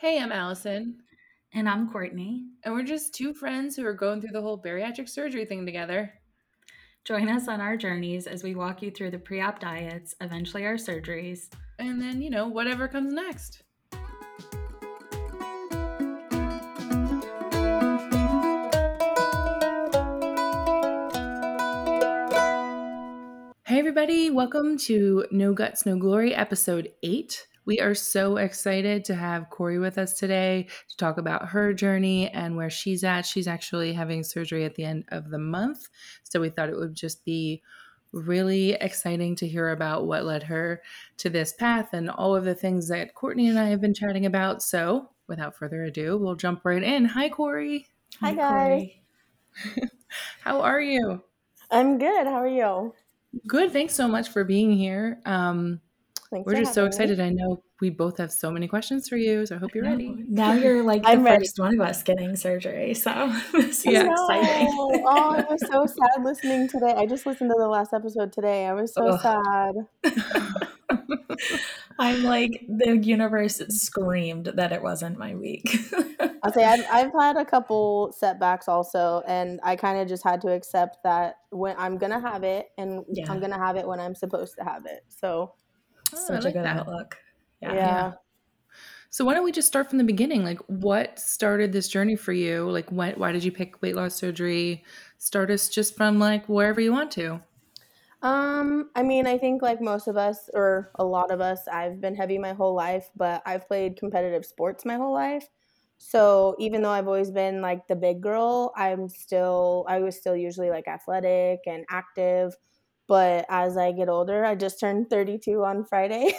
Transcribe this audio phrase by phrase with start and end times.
[0.00, 1.02] Hey, I'm Allison.
[1.52, 2.46] And I'm Courtney.
[2.64, 6.14] And we're just two friends who are going through the whole bariatric surgery thing together.
[7.04, 10.64] Join us on our journeys as we walk you through the pre op diets, eventually
[10.64, 13.62] our surgeries, and then, you know, whatever comes next.
[23.66, 27.46] Hey, everybody, welcome to No Guts, No Glory, episode eight.
[27.66, 32.28] We are so excited to have Kori with us today to talk about her journey
[32.30, 33.26] and where she's at.
[33.26, 35.88] She's actually having surgery at the end of the month.
[36.22, 37.62] So we thought it would just be
[38.12, 40.82] really exciting to hear about what led her
[41.18, 44.26] to this path and all of the things that Courtney and I have been chatting
[44.26, 44.62] about.
[44.62, 47.04] So without further ado, we'll jump right in.
[47.04, 47.86] Hi, Kori.
[48.20, 48.88] Hi, guys.
[50.40, 51.22] How are you?
[51.70, 52.26] I'm good.
[52.26, 52.94] How are you?
[53.46, 53.72] Good.
[53.72, 55.20] Thanks so much for being here.
[55.24, 55.80] Um,
[56.30, 57.18] Thanks We're just so excited.
[57.18, 57.24] Me.
[57.24, 60.14] I know we both have so many questions for you, so I hope you're ready.
[60.28, 61.74] Now you're like the I'm first ready.
[61.74, 64.08] one of us getting surgery, so this yeah.
[64.10, 64.68] exciting.
[65.06, 66.94] oh, I was so sad listening today.
[66.96, 68.66] I just listened to the last episode today.
[68.66, 69.20] I was so Ugh.
[69.20, 69.74] sad.
[71.98, 75.68] I'm like the universe screamed that it wasn't my week.
[76.42, 80.40] I'll say I've, I've had a couple setbacks also, and I kind of just had
[80.42, 83.30] to accept that when I'm gonna have it, and yeah.
[83.30, 85.04] I'm gonna have it when I'm supposed to have it.
[85.08, 85.54] So
[86.12, 86.76] Oh, Such like a good that.
[86.76, 87.18] outlook.
[87.60, 87.74] Yeah.
[87.74, 88.12] yeah.
[89.10, 90.44] So why don't we just start from the beginning?
[90.44, 92.70] Like, what started this journey for you?
[92.70, 93.18] Like, what?
[93.18, 94.84] Why did you pick weight loss surgery?
[95.18, 97.40] Start us just from like wherever you want to.
[98.22, 102.00] Um, I mean, I think like most of us, or a lot of us, I've
[102.00, 105.48] been heavy my whole life, but I've played competitive sports my whole life.
[105.98, 110.36] So even though I've always been like the big girl, I'm still, I was still
[110.36, 112.54] usually like athletic and active.
[113.10, 116.32] But as I get older, I just turned 32 on Friday.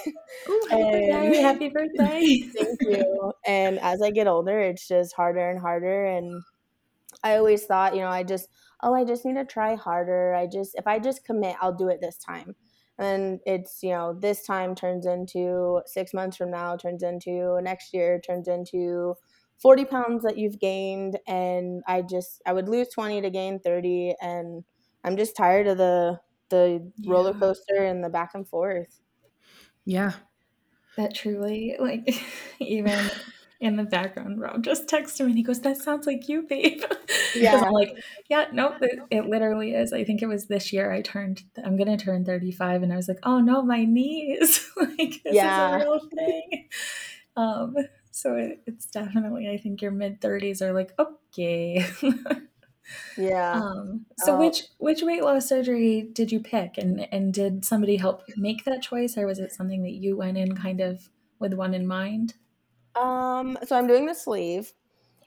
[0.47, 1.41] Ooh, happy birthday.
[1.41, 2.49] Happy birthday.
[2.55, 3.33] thank you.
[3.45, 6.05] And as I get older, it's just harder and harder.
[6.05, 6.41] And
[7.25, 8.47] I always thought, you know, I just,
[8.81, 10.33] oh, I just need to try harder.
[10.33, 12.55] I just, if I just commit, I'll do it this time.
[12.97, 17.93] And it's, you know, this time turns into six months from now, turns into next
[17.93, 19.15] year, turns into
[19.61, 21.19] 40 pounds that you've gained.
[21.27, 24.15] And I just, I would lose 20 to gain 30.
[24.21, 24.63] And
[25.03, 27.11] I'm just tired of the, the yeah.
[27.11, 29.01] roller coaster and the back and forth.
[29.85, 30.11] Yeah.
[30.97, 32.13] That truly, like,
[32.59, 33.09] even
[33.59, 36.83] in the background, Rob just texted me and he goes, That sounds like you, babe.
[37.33, 37.55] Yeah.
[37.55, 37.97] I'm like,
[38.29, 39.93] Yeah, nope, it, it, literally is.
[39.93, 42.83] I think it was this year I turned, I'm going to turn 35.
[42.83, 44.69] And I was like, Oh no, my knees.
[44.77, 45.77] like, this yeah.
[45.77, 46.69] is a real thing.
[47.37, 47.75] Um,
[48.11, 51.85] so it, it's definitely, I think your mid 30s are like, Okay.
[53.17, 53.53] Yeah.
[53.53, 54.39] Um, so oh.
[54.39, 58.81] which which weight loss surgery did you pick, and and did somebody help make that
[58.81, 61.09] choice, or was it something that you went in kind of
[61.39, 62.35] with one in mind?
[62.95, 64.73] Um, so I'm doing the sleeve.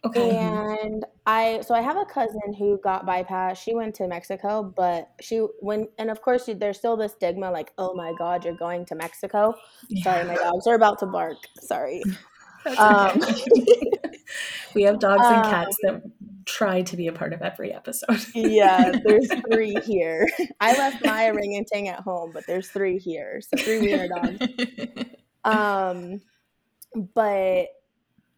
[0.05, 0.37] Okay.
[0.37, 3.59] And I so I have a cousin who got bypass.
[3.63, 7.73] She went to Mexico, but she when and of course there's still the stigma like,
[7.79, 9.55] oh my god, you're going to Mexico.
[9.89, 10.05] Yeah.
[10.05, 11.39] Sorry, my dogs are about to bark.
[11.61, 12.03] Sorry.
[12.79, 13.21] Um,
[14.75, 16.03] we have dogs and cats um, that
[16.47, 18.25] try to be a part of every episode.
[18.35, 20.29] yeah, there's three here.
[20.61, 23.41] I left my orangutan at home, but there's three here.
[23.41, 24.39] So three wiener dogs.
[25.45, 26.23] Um,
[27.15, 27.67] but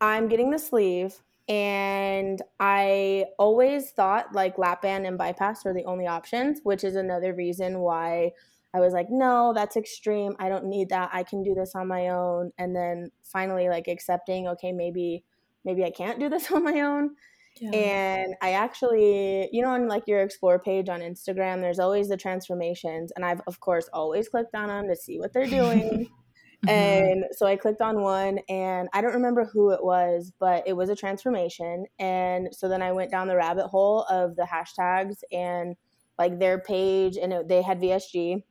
[0.01, 1.15] I'm getting the sleeve
[1.49, 6.97] and I always thought like lap band and bypass were the only options, which is
[6.97, 8.33] another reason why
[8.75, 10.35] I was like, no, that's extreme.
[10.39, 11.11] I don't need that.
[11.13, 12.53] I can do this on my own.
[12.59, 15.25] And then finally like accepting, okay, maybe
[15.65, 17.17] maybe I can't do this on my own.
[17.61, 17.71] Yeah.
[17.71, 22.17] And I actually, you know, on like your explore page on Instagram, there's always the
[22.17, 23.13] transformations.
[23.17, 26.11] And I've, of course, always clicked on them to see what they're doing.
[26.67, 26.69] mm-hmm.
[26.69, 30.75] And so I clicked on one and I don't remember who it was, but it
[30.75, 31.87] was a transformation.
[31.99, 35.77] And so then I went down the rabbit hole of the hashtags and
[36.19, 38.43] like their page, and it, they had VSG.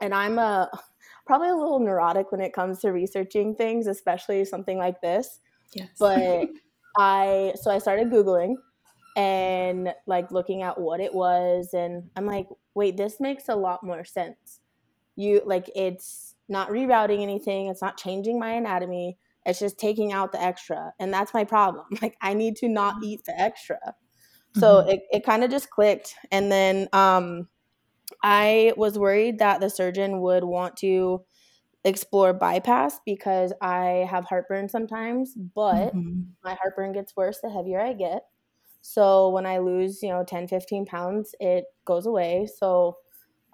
[0.00, 0.70] And I'm a
[1.26, 5.40] probably a little neurotic when it comes to researching things, especially something like this.
[5.74, 5.88] Yes.
[5.98, 6.48] But
[6.98, 8.56] I so I started googling
[9.16, 13.84] and like looking at what it was and I'm like, "Wait, this makes a lot
[13.84, 14.60] more sense."
[15.16, 19.18] You like it's not rerouting anything, it's not changing my anatomy.
[19.46, 20.92] It's just taking out the extra.
[20.98, 21.86] And that's my problem.
[22.02, 23.04] Like I need to not mm-hmm.
[23.04, 23.94] eat the extra.
[24.56, 24.90] So mm-hmm.
[24.90, 26.16] it, it kind of just clicked.
[26.32, 27.48] And then um
[28.22, 31.24] I was worried that the surgeon would want to
[31.88, 36.22] explore bypass because I have heartburn sometimes, but mm-hmm.
[36.44, 38.22] my heartburn gets worse the heavier I get.
[38.80, 42.48] So when I lose, you know, 10, 15 pounds, it goes away.
[42.58, 42.98] So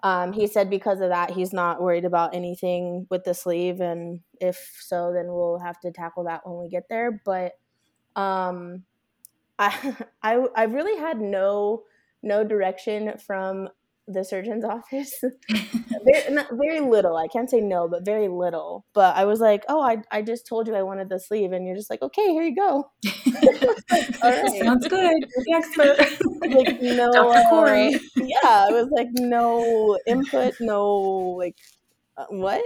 [0.03, 4.19] um, he said because of that, he's not worried about anything with the sleeve, and
[4.39, 7.21] if so, then we'll have to tackle that when we get there.
[7.25, 7.53] But
[8.15, 8.83] um,
[9.59, 11.83] I, I, I really had no
[12.21, 13.69] no direction from
[14.07, 15.13] the surgeon's office.
[15.49, 17.17] very, not, very little.
[17.17, 18.85] I can't say no, but very little.
[18.93, 21.65] But I was like, oh, I, I just told you I wanted the sleeve, and
[21.65, 22.91] you're just like, okay, here you go.
[23.03, 24.61] like, All right.
[24.61, 25.15] Sounds good.
[25.45, 25.97] The expert.
[26.41, 27.49] like no, Dr.
[27.49, 27.95] Kori.
[27.95, 30.91] Uh, yeah, it was like no input, no
[31.37, 31.55] like
[32.17, 32.63] uh, what.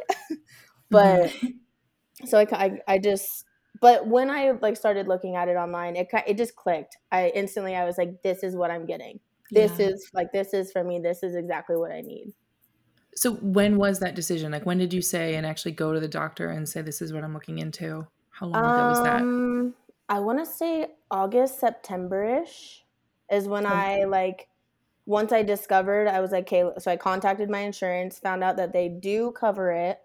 [0.90, 1.34] but
[2.26, 3.46] so I, I, I just.
[3.82, 6.98] But when I like started looking at it online, it it just clicked.
[7.14, 9.88] I instantly I was like, "This is what I'm getting." This yeah.
[9.88, 12.34] is like this is for me this is exactly what i need.
[13.16, 14.52] So when was that decision?
[14.52, 17.12] Like when did you say and actually go to the doctor and say this is
[17.14, 18.08] what i'm looking into
[18.40, 19.22] how long ago was that?
[19.22, 19.74] Um,
[20.08, 22.86] i want to say august september-ish
[23.32, 24.48] is when i like
[25.06, 28.72] once i discovered i was like okay so i contacted my insurance found out that
[28.72, 30.00] they do cover it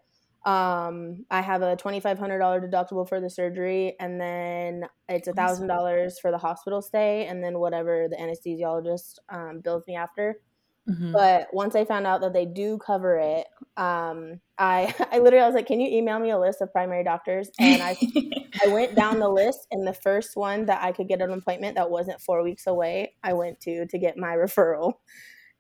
[0.44, 5.26] um, I have a twenty five hundred dollar deductible for the surgery, and then it's
[5.26, 9.96] a thousand dollars for the hospital stay, and then whatever the anesthesiologist um, bills me
[9.96, 10.41] after.
[10.88, 11.12] Mm-hmm.
[11.12, 13.46] But once I found out that they do cover it,
[13.79, 17.05] um, I I literally I was like, "Can you email me a list of primary
[17.05, 17.97] doctors?" And I
[18.64, 21.76] I went down the list, and the first one that I could get an appointment
[21.76, 24.94] that wasn't four weeks away, I went to to get my referral,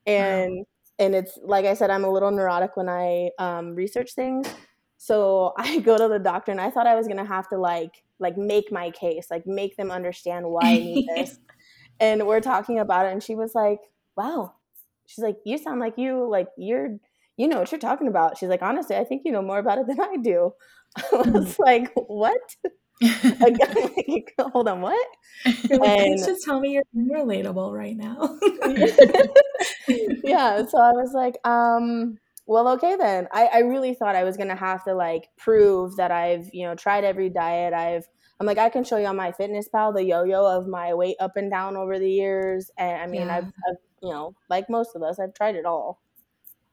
[0.06, 0.58] and.
[0.58, 0.64] Wow.
[0.96, 4.46] And it's like I said, I'm a little neurotic when I um, research things.
[5.04, 8.02] So I go to the doctor and I thought I was gonna have to like
[8.18, 11.38] like make my case, like make them understand why I need this.
[12.00, 13.80] and we're talking about it and she was like,
[14.16, 14.54] Wow.
[15.06, 16.98] She's like, You sound like you like you're
[17.36, 18.38] you know what you're talking about.
[18.38, 20.52] She's like, honestly, I think you know more about it than I do.
[21.12, 22.40] I was like, what?
[23.02, 25.08] like, hold on, what?
[25.68, 28.38] You're like, and, Please just tell me you're relatable right now.
[30.22, 30.64] yeah.
[30.64, 33.28] So I was like, um, well okay then.
[33.32, 36.74] I, I really thought i was gonna have to like prove that i've you know
[36.74, 37.72] tried every diet.
[37.72, 38.06] I've
[38.40, 41.50] i'm like i can show you on MyFitnessPal the yo-yo of my weight up and
[41.50, 42.70] down over the years.
[42.78, 43.36] And i mean yeah.
[43.36, 46.02] I've, I've, you know like most of us i've tried it all.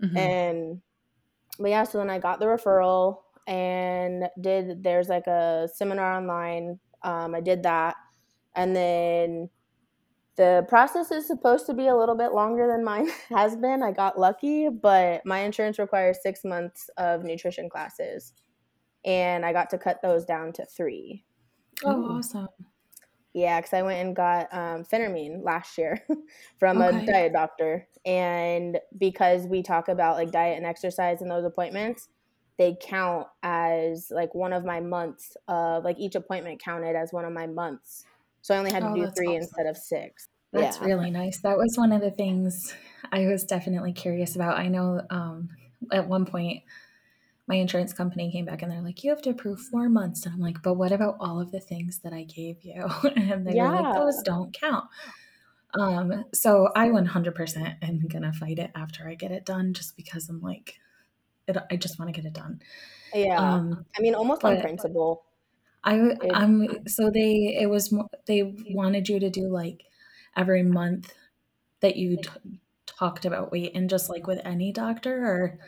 [0.02, 0.18] Mm-hmm.
[0.18, 0.82] and
[1.60, 6.80] but yeah so then i got the referral and did there's like a seminar online.
[7.04, 7.96] Um, i did that.
[8.56, 9.50] And then
[10.38, 13.84] the process is supposed to be a little bit longer than mine has been.
[13.84, 18.34] I got lucky, but my insurance requires six months of nutrition classes,
[19.04, 21.26] and I got to cut those down to three.
[21.84, 22.48] Oh, awesome!
[23.34, 26.02] Yeah, because I went and got um, phentermine last year
[26.60, 27.04] from okay.
[27.04, 32.08] a diet doctor, and because we talk about like diet and exercise in those appointments,
[32.58, 37.26] they count as like one of my months of like each appointment counted as one
[37.26, 38.06] of my months
[38.42, 39.42] so I only had to oh, do three awesome.
[39.42, 40.28] instead of six.
[40.52, 40.86] That's yeah.
[40.86, 41.40] really nice.
[41.42, 42.74] That was one of the things
[43.12, 44.58] I was definitely curious about.
[44.58, 45.50] I know um,
[45.92, 46.64] at one point
[47.48, 50.26] my insurance company came back and they're like, you have to approve four months.
[50.26, 52.88] And I'm like, but what about all of the things that I gave you?
[53.16, 53.70] and they yeah.
[53.70, 54.86] were like, those don't count.
[55.80, 59.96] Um, so I 100% am going to fight it after I get it done just
[59.96, 60.76] because I'm like,
[61.48, 62.62] it, I just want to get it done.
[63.14, 63.38] Yeah.
[63.38, 65.24] Um, I mean, almost but, on principle.
[65.84, 67.94] I I'm so they it was
[68.28, 69.84] they wanted you to do like
[70.38, 71.14] every month
[71.82, 72.30] that you t-
[72.86, 75.60] talked about weight and just like with any doctor or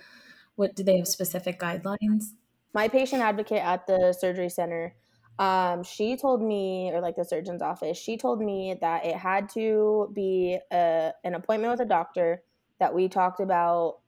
[0.56, 2.33] what do they have specific guidelines?
[2.74, 4.95] My patient advocate at the surgery center
[5.39, 9.50] um, she told me, or like the surgeon's office, she told me that it had
[9.50, 12.43] to be a, an appointment with a doctor
[12.79, 14.00] that we talked about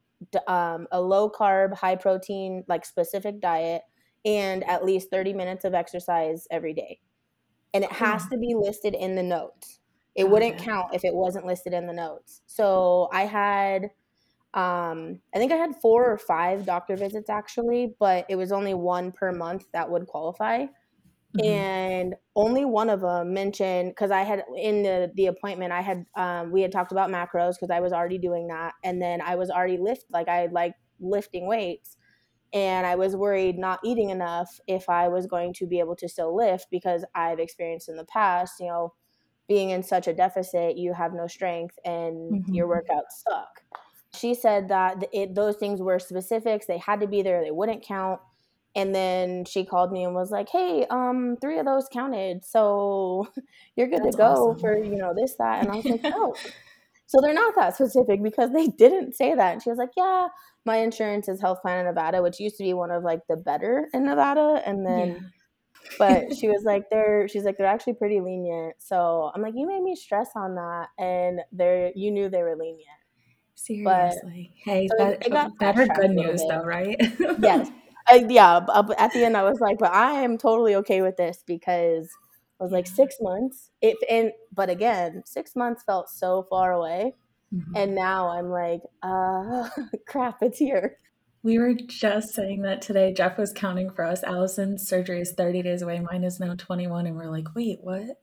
[0.48, 3.82] um, a low carb, high protein, like specific diet
[4.26, 7.00] and at least 30 minutes of exercise every day.
[7.74, 9.80] And it has to be listed in the notes.
[10.16, 12.42] It wouldn't count if it wasn't listed in the notes.
[12.46, 13.92] So I had
[14.54, 18.74] um, I think I had four or five doctor visits actually, but it was only
[18.74, 20.68] one per month that would qualify.
[21.38, 21.46] Mm-hmm.
[21.46, 26.06] And only one of them mentioned because I had in the the appointment I had
[26.16, 29.36] um, we had talked about macros because I was already doing that, and then I
[29.36, 31.98] was already lift like I like lifting weights,
[32.56, 36.08] and I was worried not eating enough if I was going to be able to
[36.08, 38.94] still lift because I've experienced in the past, you know,
[39.48, 42.54] being in such a deficit, you have no strength and mm-hmm.
[42.54, 43.62] your workouts suck.
[44.14, 47.84] She said that it, those things were specifics; they had to be there; they wouldn't
[47.84, 48.22] count.
[48.74, 53.28] And then she called me and was like, "Hey, um, three of those counted, so
[53.76, 54.60] you're good That's to go awesome.
[54.62, 56.34] for you know this that." And I was like, "Oh."
[57.08, 59.54] So they're not that specific because they didn't say that.
[59.54, 60.28] And she was like, Yeah,
[60.66, 63.36] my insurance is Health Plan in Nevada, which used to be one of like the
[63.36, 64.62] better in Nevada.
[64.66, 65.20] And then yeah.
[66.00, 68.76] but she was like they're she's like they're actually pretty lenient.
[68.80, 72.56] So I'm like, You made me stress on that and they're you knew they were
[72.56, 72.90] lenient.
[73.56, 74.52] Seriously.
[74.66, 76.98] But, hey, so that, it better good news though, right?
[77.40, 77.70] yes.
[78.08, 78.58] I, yeah.
[78.98, 82.10] At the end, I was like, but I am totally okay with this because
[82.60, 83.72] I was like six months.
[83.82, 87.14] If and but again, six months felt so far away,
[87.54, 87.76] mm-hmm.
[87.76, 89.70] and now I'm like, uh,
[90.08, 90.98] crap, it's here.
[91.44, 93.14] We were just saying that today.
[93.14, 94.24] Jeff was counting for us.
[94.24, 96.00] Allison's surgery is 30 days away.
[96.00, 98.20] Mine is now 21, and we're like, wait, what?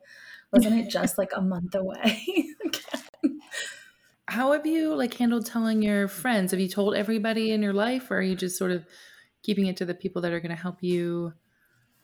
[0.52, 2.20] Wasn't it just like a month away?
[4.28, 6.52] How have you like handled telling your friends?
[6.52, 8.86] Have you told everybody in your life, or are you just sort of
[9.42, 11.34] keeping it to the people that are going to help you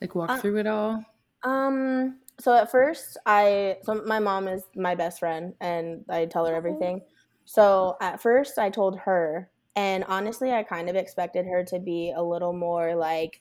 [0.00, 1.04] like walk uh, through it all?
[1.42, 2.18] Um.
[2.40, 6.54] So at first, I so my mom is my best friend, and I tell her
[6.54, 7.02] everything.
[7.45, 12.12] So at first, I told her, and honestly, I kind of expected her to be
[12.16, 13.40] a little more like,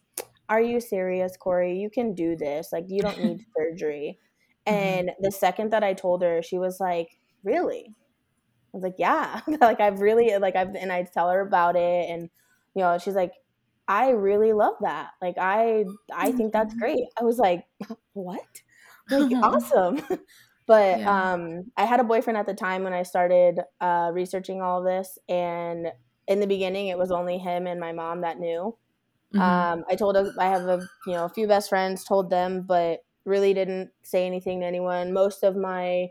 [0.50, 1.78] "Are you serious, Kori?
[1.78, 2.70] You can do this.
[2.72, 4.20] Like, you don't need surgery."
[4.68, 4.76] Mm-hmm.
[4.76, 7.94] And the second that I told her, she was like, "Really?"
[8.74, 12.10] I was like, "Yeah." like I've really like I've and I tell her about it,
[12.10, 12.30] and
[12.76, 13.34] you know, she's like,
[13.88, 15.12] "I really love that.
[15.22, 16.80] Like I I think that's mm-hmm.
[16.80, 17.66] great." I was like,
[18.14, 18.46] "What?"
[19.10, 20.02] Like awesome.
[20.68, 21.34] but yeah.
[21.34, 24.86] um, I had a boyfriend at the time when I started uh, researching all of
[24.86, 25.88] this, and
[26.28, 28.76] in the beginning, it was only him and my mom that knew.
[29.34, 29.42] Mm-hmm.
[29.42, 33.00] Um, I told I have a you know a few best friends, told them, but
[33.26, 35.14] really didn't say anything to anyone.
[35.14, 36.10] Most of my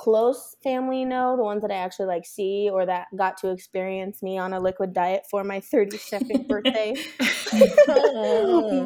[0.00, 4.22] close family know, the ones that I actually like see or that got to experience
[4.22, 6.94] me on a liquid diet for my 32nd birthday.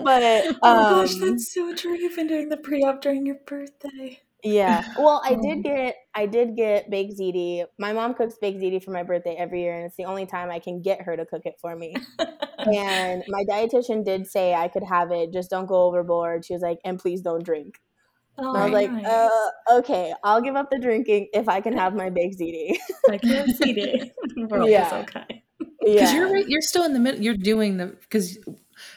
[0.03, 1.95] but um, oh gosh, um, that's so true.
[1.95, 4.19] You've been doing the pre-op during your birthday.
[4.43, 4.85] Yeah.
[4.99, 7.65] Well, I did get I did get baked ziti.
[7.79, 10.51] My mom cooks baked ziti for my birthday every year, and it's the only time
[10.51, 11.95] I can get her to cook it for me.
[12.59, 16.45] and my dietitian did say I could have it, just don't go overboard.
[16.45, 17.79] She was like, and please don't drink.
[18.37, 19.07] Oh, and I was like, nice.
[19.07, 22.77] uh, okay, I'll give up the drinking if I can have my baked ziti.
[23.09, 24.11] I can't ziti.
[24.69, 25.05] yeah.
[25.09, 25.43] okay.
[25.83, 25.93] Yeah.
[25.93, 27.21] Because you're you're still in the middle.
[27.21, 28.39] You're doing the because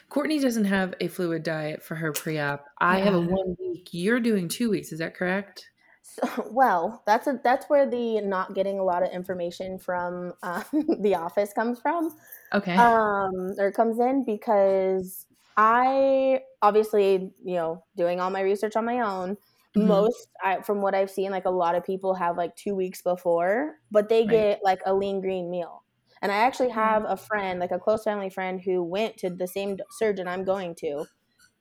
[0.10, 2.66] Courtney doesn't have a fluid diet for her pre-op.
[2.80, 3.04] I yeah.
[3.06, 3.90] have a one week.
[3.92, 4.92] You're doing two weeks.
[4.92, 5.70] Is that correct?
[6.02, 10.64] So, well, that's a that's where the not getting a lot of information from uh,
[11.00, 12.12] the office comes from.
[12.54, 12.76] Okay.
[12.76, 15.27] Um, or comes in because
[15.58, 19.38] I obviously, you know, doing all my research on my own.
[19.76, 19.88] Mm-hmm.
[19.88, 23.02] Most, I, from what I've seen, like a lot of people have like two weeks
[23.02, 24.30] before, but they right.
[24.30, 25.84] get like a lean green meal.
[26.22, 26.80] And I actually mm-hmm.
[26.80, 30.46] have a friend, like a close family friend, who went to the same surgeon I'm
[30.46, 31.06] going to.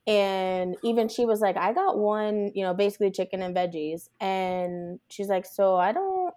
[0.05, 4.07] And even she was like, I got one, you know, basically chicken and veggies.
[4.21, 6.33] And she's like, So I don't,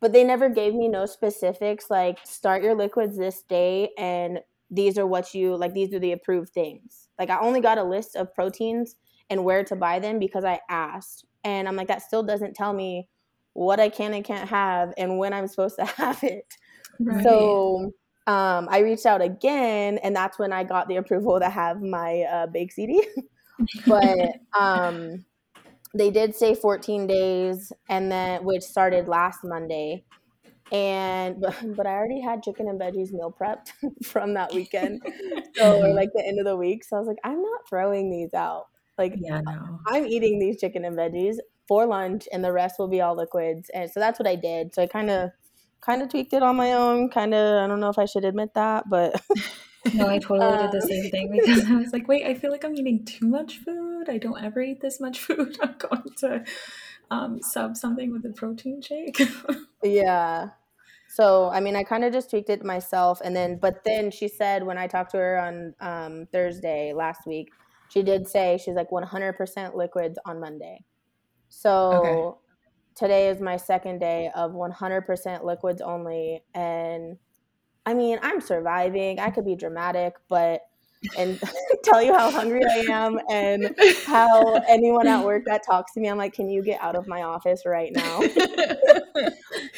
[0.00, 4.98] but they never gave me no specifics like start your liquids this day and these
[4.98, 7.08] are what you like, these are the approved things.
[7.18, 8.96] Like, I only got a list of proteins
[9.28, 11.24] and where to buy them because I asked.
[11.44, 13.08] And I'm like, that still doesn't tell me
[13.52, 16.54] what I can and can't have and when I'm supposed to have it.
[16.98, 17.22] Right.
[17.22, 17.92] So
[18.26, 22.22] um, I reached out again, and that's when I got the approval to have my
[22.22, 23.00] uh, baked ziti.
[23.86, 25.24] but um,
[25.94, 30.04] they did say 14 days, and then which started last Monday.
[30.72, 33.72] And but, but I already had chicken and veggies meal prepped
[34.04, 35.02] from that weekend,
[35.56, 36.84] so or like the end of the week.
[36.84, 38.66] So I was like, I'm not throwing these out.
[38.96, 39.80] Like, yeah, no.
[39.86, 43.70] I'm eating these chicken and veggies for lunch, and the rest will be all liquids.
[43.74, 44.74] And so that's what I did.
[44.74, 45.30] So I kind of
[45.80, 47.08] kind of tweaked it on my own.
[47.08, 49.20] Kind of, I don't know if I should admit that, but.
[49.94, 52.50] no, I totally uh, did the same thing because I was like, wait, I feel
[52.50, 54.08] like I'm eating too much food.
[54.08, 55.56] I don't ever eat this much food.
[55.62, 56.44] I'm going to
[57.10, 59.20] um, sub something with a protein shake.
[59.82, 60.50] yeah.
[61.20, 63.20] So, I mean, I kind of just tweaked it myself.
[63.22, 67.26] And then, but then she said when I talked to her on um, Thursday last
[67.26, 67.50] week,
[67.90, 70.84] she did say she's like 100% liquids on Monday.
[71.48, 72.40] So, okay
[73.00, 77.16] today is my second day of 100% liquids only and
[77.86, 80.60] i mean i'm surviving i could be dramatic but
[81.16, 81.40] and
[81.84, 83.74] tell you how hungry i am and
[84.06, 87.06] how anyone at work that talks to me i'm like can you get out of
[87.06, 88.20] my office right now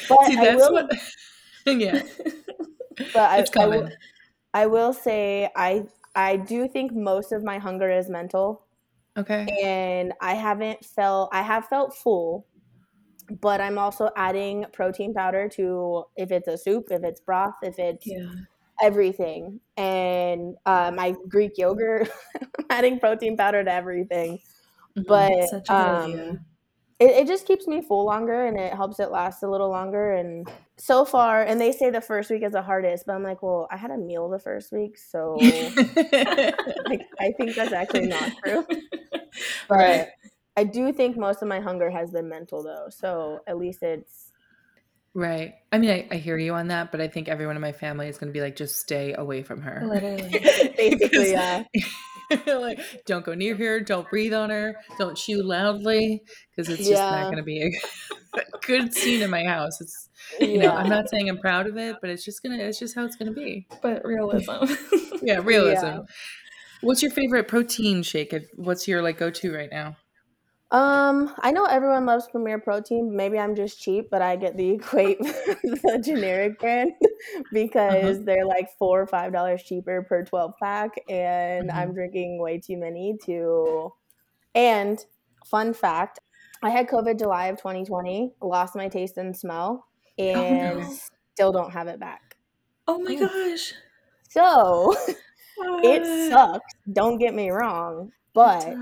[0.08, 0.90] but See, I will, what,
[1.66, 2.02] yeah
[3.12, 3.82] but I, it's coming.
[3.82, 3.92] I will,
[4.54, 8.66] I will say i i do think most of my hunger is mental
[9.16, 12.46] okay and i haven't felt i have felt full
[13.40, 17.78] but I'm also adding protein powder to if it's a soup, if it's broth, if
[17.78, 18.28] it's yeah.
[18.82, 19.60] Everything.
[19.76, 22.10] And uh, my Greek yogurt,
[22.58, 24.40] I'm adding protein powder to everything.
[24.98, 25.02] Mm-hmm.
[25.06, 26.40] But um,
[27.02, 30.12] it, it just keeps me full longer and it helps it last a little longer.
[30.12, 33.42] And so far, and they say the first week is the hardest, but I'm like,
[33.42, 38.32] well, I had a meal the first week, so like, I think that's actually not
[38.44, 38.66] true.
[39.66, 40.08] But right.
[40.58, 42.88] I do think most of my hunger has been mental though.
[42.90, 44.31] So at least it's
[45.14, 45.54] Right.
[45.70, 48.08] I mean, I, I hear you on that, but I think everyone in my family
[48.08, 49.82] is going to be like, just stay away from her.
[49.84, 50.28] Literally.
[50.76, 51.64] Basically, yeah.
[52.46, 53.80] like, don't go near her.
[53.80, 54.74] Don't breathe on her.
[54.98, 59.44] Don't chew loudly because it's just not going to be a good scene in my
[59.44, 59.80] house.
[59.82, 60.08] It's
[60.40, 62.56] you know, I'm not saying I'm proud of it, but it's just gonna.
[62.56, 63.66] It's just how it's gonna be.
[63.82, 64.64] but realism.
[65.20, 65.84] Yeah, realism.
[65.84, 65.98] Yeah.
[66.80, 68.34] What's your favorite protein shake?
[68.54, 69.96] What's your like go to right now?
[70.72, 73.14] Um, I know everyone loves Premier Protein.
[73.14, 76.92] Maybe I'm just cheap, but I get the Equate, the generic brand,
[77.52, 78.24] because mm-hmm.
[78.24, 81.94] they're like four or five dollars cheaper per 12 pack, and I'm mm-hmm.
[81.94, 83.92] drinking way too many to.
[84.54, 84.98] And
[85.44, 86.20] fun fact,
[86.62, 89.86] I had COVID July of 2020, lost my taste oh and smell,
[90.16, 90.94] and no.
[91.34, 92.38] still don't have it back.
[92.88, 93.26] oh my Oh.
[93.28, 93.74] gosh.
[94.30, 94.96] So
[95.84, 96.30] it uh.
[96.30, 96.74] sucks.
[96.90, 98.78] Don't get me wrong, but.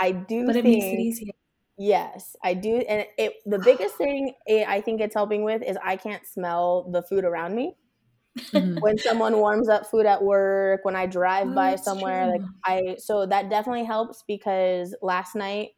[0.00, 1.32] I do But it think makes it easier.
[1.78, 5.78] Yes, I do, and it the biggest thing it, I think it's helping with is
[5.82, 7.76] I can't smell the food around me.
[8.52, 8.80] Mhm.
[8.80, 12.42] When someone warms up food at work, when I drive Oh, by somewhere, like.
[12.64, 15.70] I so that definitely helps because last night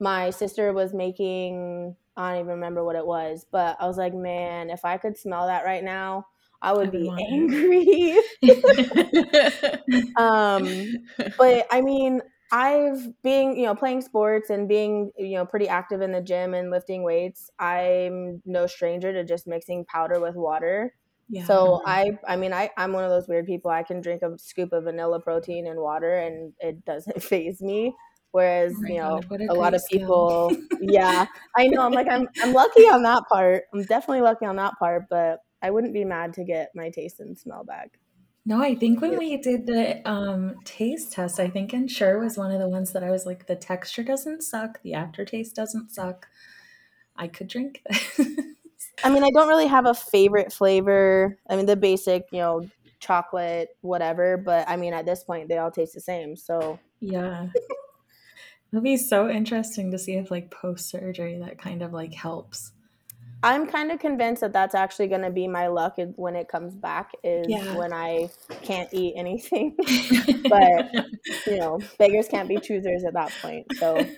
[0.00, 4.14] my sister was making I don't even remember what it was, but I was like,
[4.14, 6.26] man, if I could smell that right now,
[6.60, 8.18] I would I would be angry.
[10.16, 11.06] um
[11.38, 12.20] but I mean,
[12.52, 16.54] I've being you know playing sports and being you know pretty active in the gym
[16.54, 17.50] and lifting weights.
[17.58, 20.94] I'm no stranger to just mixing powder with water.
[21.28, 21.46] yeah.
[21.46, 23.70] So I I mean I I'm one of those weird people.
[23.70, 27.94] I can drink a scoop of vanilla protein and water and it doesn't phase me.
[28.32, 31.82] Whereas Oh you know God, a a lot of people, yeah, I know.
[31.82, 33.64] I'm like I'm I'm lucky on that part.
[33.74, 35.04] I'm definitely lucky on that part.
[35.10, 37.98] But I wouldn't be mad to get my taste and smell back.
[38.44, 42.50] No, I think when we did the um, taste test, I think Ensure was one
[42.50, 46.26] of the ones that I was like, the texture doesn't suck, the aftertaste doesn't suck.
[47.16, 48.20] I could drink this.
[49.04, 51.38] I mean, I don't really have a favorite flavor.
[51.48, 52.68] I mean, the basic, you know,
[52.98, 54.36] chocolate, whatever.
[54.36, 56.36] But I mean, at this point, they all taste the same.
[56.36, 57.48] So yeah.
[58.72, 62.72] It'll be so interesting to see if like post surgery that kind of like helps.
[63.42, 66.74] I'm kind of convinced that that's actually going to be my luck when it comes
[66.76, 67.64] back is Yeah.
[67.68, 68.28] when I
[68.62, 69.76] can't eat anything.
[70.48, 70.84] but
[71.46, 73.72] you know, beggars can't be choosers at that point.
[73.74, 74.14] So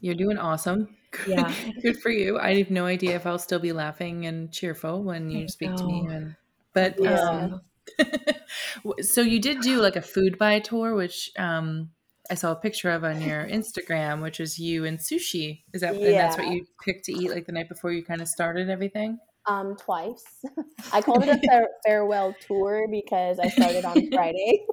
[0.00, 0.96] You're doing awesome.
[1.24, 1.54] Yeah.
[1.82, 2.38] Good for you.
[2.38, 5.76] I have no idea if I'll still be laughing and cheerful when you I speak
[5.76, 6.06] to me.
[6.10, 6.36] And
[6.74, 7.06] but Yeah.
[7.06, 7.62] um,
[9.00, 11.90] so you did do like a food buy tour, which um,
[12.30, 15.62] I saw a picture of on your Instagram, which is you and sushi.
[15.72, 18.20] Is that and that's what you picked to eat like the night before you kind
[18.20, 19.18] of started everything?
[19.46, 20.24] um, twice.
[20.92, 24.64] I called it a fare- farewell tour because I started on Friday,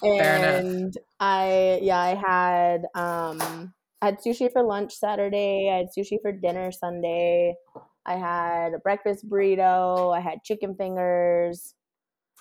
[0.00, 5.70] Fair and I yeah I had um I had sushi for lunch Saturday.
[5.72, 7.54] I had sushi for dinner Sunday.
[8.06, 10.16] I had a breakfast burrito.
[10.16, 11.74] I had chicken fingers.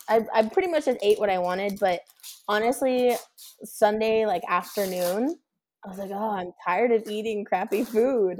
[0.09, 2.01] I, I pretty much just ate what I wanted, but
[2.47, 3.15] honestly,
[3.63, 5.37] Sunday like afternoon,
[5.85, 8.39] I was like, oh, I'm tired of eating crappy food.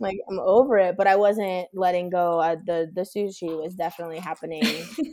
[0.00, 2.40] Like I'm over it, but I wasn't letting go.
[2.40, 4.64] Uh, the the sushi was definitely happening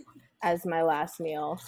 [0.43, 1.60] as my last meal.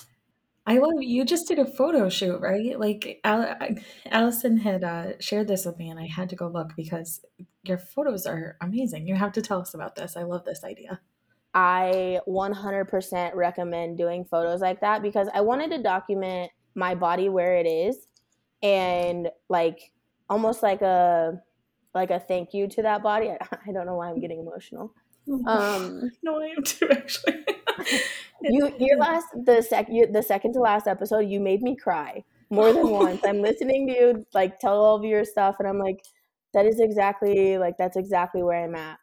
[0.65, 2.79] I love you just did a photo shoot, right?
[2.79, 3.57] Like Al-
[4.05, 7.25] Allison had uh, shared this with me, and I had to go look because
[7.63, 9.07] your photos are amazing.
[9.07, 10.15] You have to tell us about this.
[10.15, 11.01] I love this idea.
[11.53, 17.55] I 100% recommend doing photos like that because I wanted to document my body where
[17.55, 18.07] it is
[18.63, 19.91] and like
[20.29, 21.41] almost like a
[21.93, 23.29] like a thank you to that body.
[23.29, 23.37] I,
[23.67, 24.93] I don't know why I'm getting emotional.
[25.45, 27.45] Um no, I am too actually.
[28.41, 32.23] you your last the sec you, the second to last episode you made me cry
[32.49, 33.21] more than once.
[33.25, 36.01] I'm listening to you like tell all of your stuff and I'm like
[36.53, 38.99] that is exactly like that's exactly where I'm at.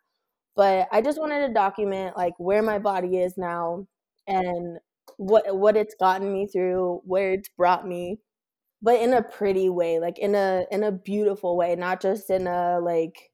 [0.59, 3.87] But I just wanted to document like where my body is now
[4.27, 4.81] and
[5.17, 8.19] what what it's gotten me through, where it's brought me,
[8.83, 12.49] but in a pretty way, like in a in a beautiful way, not just in
[12.49, 13.31] a like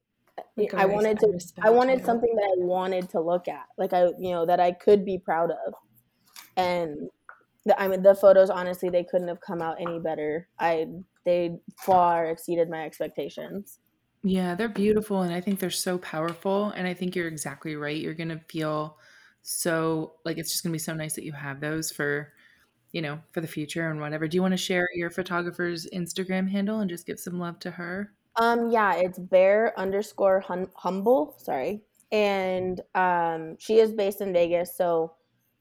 [0.75, 2.05] I wanted to I wanted way.
[2.05, 5.17] something that I wanted to look at, like I you know that I could be
[5.17, 5.73] proud of,
[6.55, 7.09] and
[7.65, 10.47] the, I mean the photos honestly they couldn't have come out any better.
[10.59, 10.87] I
[11.25, 13.79] they far exceeded my expectations.
[14.27, 16.71] Yeah, they're beautiful and I think they're so powerful.
[16.71, 17.95] And I think you're exactly right.
[17.95, 18.97] You're to feel
[19.43, 22.33] so like it's just to be so nice that you have those for,
[22.91, 24.27] you know, for the future and whatever.
[24.27, 27.69] Do you want to share your photographer's Instagram handle and just give some love to
[27.69, 28.13] her?
[28.37, 31.35] Um, yeah, it's bear underscore hun- humble.
[31.37, 35.13] Sorry, and um, she is based in Vegas, so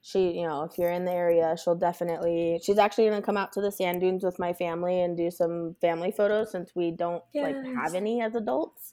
[0.06, 2.60] she, you know, if you're in the area, she'll definitely.
[2.62, 5.76] She's actually gonna come out to the sand dunes with my family and do some
[5.80, 8.92] family photos since we don't like have any as adults.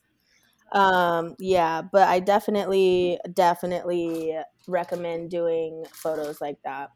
[0.71, 6.91] um, yeah, but I definitely, definitely recommend doing photos like that.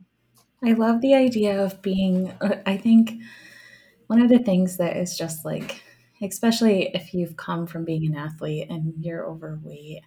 [0.64, 3.22] I love the idea of being, uh, I think
[4.08, 5.84] one of the things that is just like,
[6.22, 10.04] especially if you've come from being an athlete and you're overweight,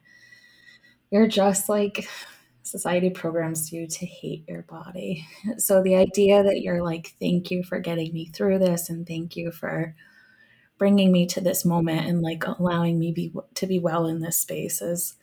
[1.11, 2.09] you're just like
[2.69, 5.27] society programs you to hate your body.
[5.59, 9.37] So the idea that you're like, thank you for getting me through this and thank
[9.37, 9.95] you for
[10.77, 14.37] bringing me to this moment and like allowing me be to be well in this
[14.37, 15.17] space is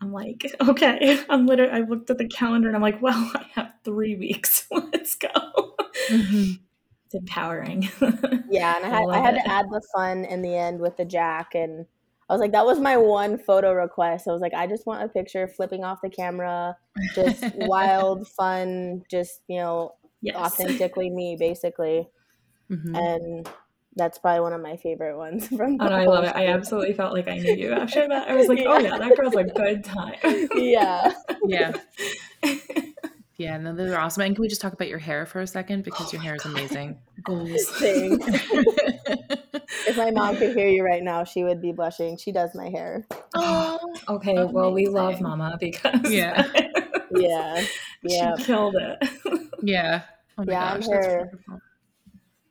[0.00, 1.24] I'm like, okay.
[1.28, 4.66] I'm literally I looked at the calendar and I'm like, well, I have three weeks.
[4.70, 5.28] Let's go.
[6.08, 6.52] Mm-hmm.
[7.06, 7.88] It's empowering.
[8.50, 9.42] Yeah, and I had I, I had it.
[9.44, 11.86] to add the fun in the end with the jack and
[12.32, 14.26] I was like, that was my one photo request.
[14.26, 16.74] I was like, I just want a picture flipping off the camera,
[17.14, 20.34] just wild, fun, just, you know, yes.
[20.34, 22.08] authentically me, basically.
[22.70, 22.94] Mm-hmm.
[22.94, 23.50] And
[23.96, 26.34] that's probably one of my favorite ones from oh, I love it.
[26.34, 28.30] I absolutely felt like I knew you after that.
[28.30, 30.16] I was like, oh yeah, that girl's a good time.
[30.54, 31.12] yeah.
[31.46, 31.72] Yeah.
[33.42, 34.22] Yeah, no, those are awesome.
[34.22, 35.82] And can we just talk about your hair for a second?
[35.82, 36.96] Because oh your hair is amazing.
[37.24, 37.50] Goals.
[37.80, 38.16] if
[39.96, 42.16] my mom could hear you right now, she would be blushing.
[42.16, 43.04] She does my hair.
[43.34, 44.36] Oh, okay.
[44.36, 44.52] Amazing.
[44.52, 46.46] Well, we love Mama because yeah,
[47.10, 47.64] yeah,
[48.04, 49.08] yeah, she killed it.
[49.60, 50.02] Yeah.
[50.38, 51.32] Oh yeah, gosh, I'm her.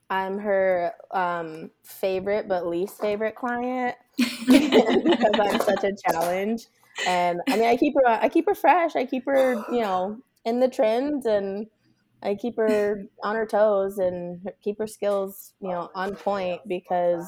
[0.10, 6.68] I'm her um, favorite but least favorite client because I'm such a challenge.
[7.08, 8.06] And I mean, I keep her.
[8.06, 8.98] I keep her fresh.
[8.98, 11.68] I keep her, you know, in the trends and
[12.24, 17.28] I keep her on her toes and keep her skills, you know, on point because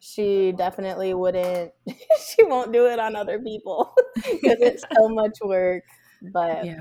[0.00, 5.84] she definitely wouldn't she won't do it on other people because it's so much work.
[6.32, 6.80] But yeah.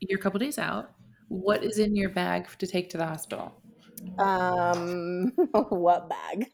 [0.00, 0.92] You're a couple days out.
[1.28, 3.52] What is in your bag to take to the hospital?
[4.18, 5.32] Um
[5.70, 6.46] what bag?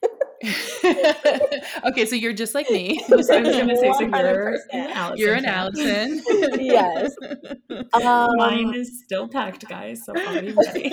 [1.84, 3.00] okay, so you're just like me.
[3.10, 5.16] I was going to say, so you're an Allison.
[5.16, 6.22] You're an Allison.
[6.60, 7.14] yes.
[7.94, 10.92] Um, Mine is still packed, guys, so I'll be ready.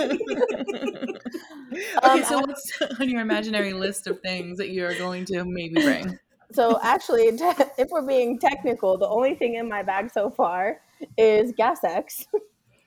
[2.03, 5.81] okay, so what's on your imaginary list of things that you are going to maybe
[5.81, 6.17] bring?
[6.51, 10.81] So actually, if we're being technical, the only thing in my bag so far
[11.17, 12.25] is Gas X.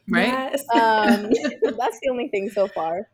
[0.08, 0.26] Right.
[0.26, 0.62] Yes.
[0.74, 1.30] Um,
[1.78, 3.08] that's the only thing so far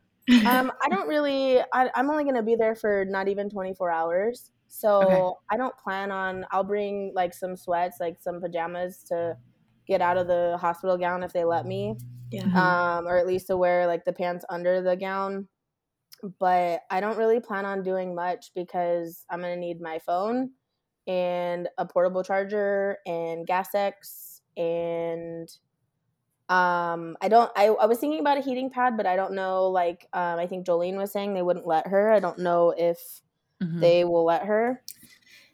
[0.47, 1.61] um, I don't really.
[1.73, 5.31] I, am only gonna be there for not even 24 hours, so okay.
[5.51, 6.47] I don't plan on.
[6.51, 9.37] I'll bring like some sweats, like some pajamas to
[9.87, 11.97] get out of the hospital gown if they let me.
[12.31, 12.45] Yeah.
[12.45, 15.49] Um, or at least to wear like the pants under the gown.
[16.39, 20.51] But I don't really plan on doing much because I'm gonna need my phone
[21.07, 25.49] and a portable charger and Gas X and
[26.49, 27.51] um, I don't.
[27.55, 29.69] I, I was thinking about a heating pad, but I don't know.
[29.69, 32.11] Like, um, I think Jolene was saying they wouldn't let her.
[32.11, 32.99] I don't know if
[33.63, 33.81] mm-hmm.
[33.81, 34.83] they will let her.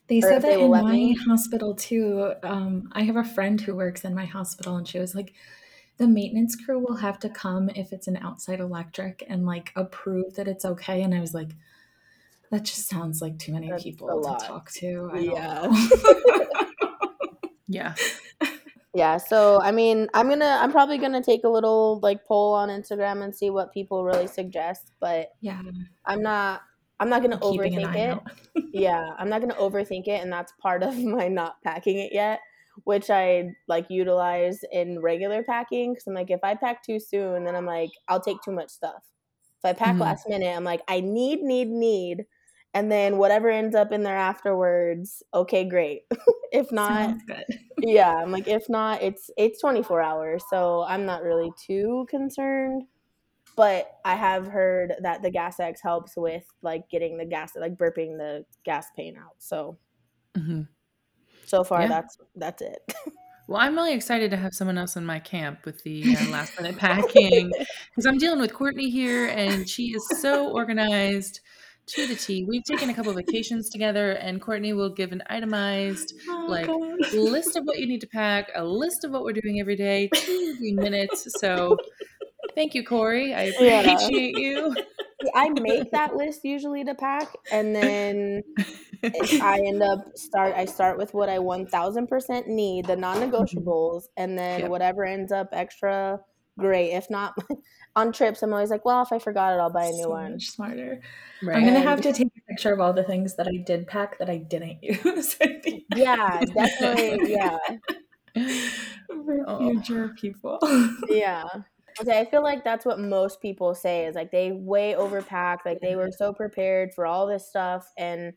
[0.07, 1.15] They said that they in my me.
[1.15, 2.35] hospital too.
[2.45, 5.33] Um, I have a friend who works in my hospital, and she was like,
[5.97, 10.35] "The maintenance crew will have to come if it's an outside electric and like approve
[10.35, 11.51] that it's okay." And I was like,
[12.51, 15.87] "That just sounds like too many That's people to talk to." I yeah.
[17.67, 17.95] yeah.
[18.95, 22.69] Yeah, so I mean, I'm gonna, I'm probably gonna take a little like poll on
[22.69, 24.93] Instagram and see what people really suggest.
[25.01, 25.63] But yeah,
[26.07, 26.63] I'm not,
[27.01, 28.65] I'm not gonna overthink it.
[28.73, 32.39] yeah, I'm not gonna overthink it, and that's part of my not packing it yet,
[32.85, 35.93] which I like utilize in regular packing.
[35.93, 38.71] Because I'm like, if I pack too soon, then I'm like, I'll take too much
[38.71, 39.03] stuff.
[39.59, 40.03] If I pack mm-hmm.
[40.03, 42.27] last minute, I'm like, I need, need, need
[42.75, 46.03] and then whatever ends up in there afterwards okay great.
[46.53, 47.17] If not
[47.79, 52.85] yeah i'm like if not it's it's 24 hours so i'm not really too concerned.
[53.57, 57.75] But i have heard that the gas x helps with like getting the gas like
[57.77, 59.79] burping the gas pain out so.
[60.39, 60.63] Mm-hmm.
[61.45, 61.89] so far yeah.
[61.89, 62.95] that's that's it.
[63.47, 66.59] Well, I'm really excited to have someone else in my camp with the uh, last
[66.59, 67.53] minute packing
[67.91, 71.41] because I'm dealing with Courtney here, and she is so organized
[71.87, 72.45] to the T.
[72.49, 76.67] We've taken a couple of vacations together, and Courtney will give an itemized oh, like
[76.67, 77.13] God.
[77.13, 80.09] list of what you need to pack, a list of what we're doing every day,
[80.13, 81.27] two minutes.
[81.41, 81.77] So,
[82.55, 83.35] thank you, Kori.
[83.35, 84.49] I appreciate yeah.
[84.49, 84.77] you.
[85.35, 88.43] I make that list usually to pack, and then
[89.43, 90.55] I end up start.
[90.55, 94.71] I start with what I one thousand percent need, the non-negotiables, and then yep.
[94.71, 96.21] whatever ends up extra,
[96.59, 96.93] great.
[96.93, 97.35] If not,
[97.97, 100.11] on trips, I'm always like, well, if I forgot it, I'll buy a new so
[100.11, 100.33] one.
[100.33, 101.01] Much smarter.
[101.43, 101.57] Right.
[101.57, 104.19] I'm gonna have to take a picture of all the things that I did pack
[104.19, 105.37] that I didn't use.
[105.95, 107.33] yeah, definitely.
[107.33, 107.59] Yeah.
[109.09, 109.71] For oh.
[109.71, 110.59] future people.
[111.09, 111.45] yeah.
[112.01, 115.81] Okay, I feel like that's what most people say is like they way overpack, like
[115.81, 118.33] they were so prepared for all this stuff and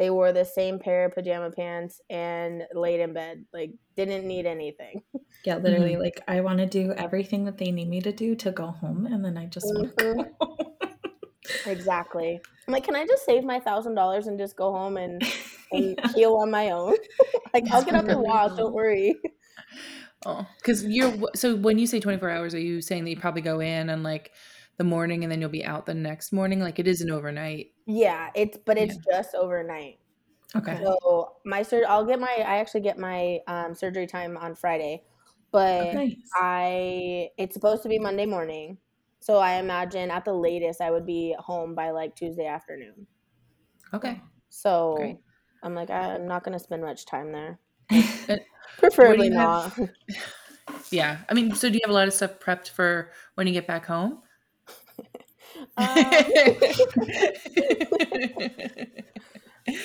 [0.00, 3.44] they wore the same pair of pajama pants and laid in bed.
[3.52, 5.02] Like didn't need anything.
[5.42, 6.02] Yeah, literally mm-hmm.
[6.02, 9.06] like I want to do everything that they need me to do to go home
[9.06, 9.86] and then I just mm-hmm.
[9.86, 10.70] want to go
[11.66, 12.38] Exactly.
[12.66, 15.22] I'm like, can I just save my thousand dollars and just go home and,
[15.72, 16.12] and yeah.
[16.14, 16.94] heal on my own?
[17.54, 19.14] like I'll get up and walk, don't worry.
[20.26, 23.42] Oh, because you're so when you say 24 hours, are you saying that you probably
[23.42, 24.32] go in and like
[24.76, 26.60] the morning and then you'll be out the next morning?
[26.60, 27.68] Like it is an overnight.
[27.90, 29.16] Yeah, it's but it's yeah.
[29.16, 29.98] just overnight.
[30.54, 30.78] Okay.
[30.80, 35.02] So my sur- I'll get my I actually get my um, surgery time on Friday,
[35.50, 36.08] but oh.
[36.36, 38.78] I it's supposed to be Monday morning.
[39.18, 43.08] So I imagine at the latest I would be home by like Tuesday afternoon.
[43.92, 44.20] Okay.
[44.50, 45.18] So Great.
[45.64, 47.58] I'm like I'm not gonna spend much time there.
[48.78, 49.72] Preferably not.
[49.72, 49.90] Have,
[50.92, 53.52] yeah, I mean, so do you have a lot of stuff prepped for when you
[53.52, 54.22] get back home?
[55.76, 55.76] Um,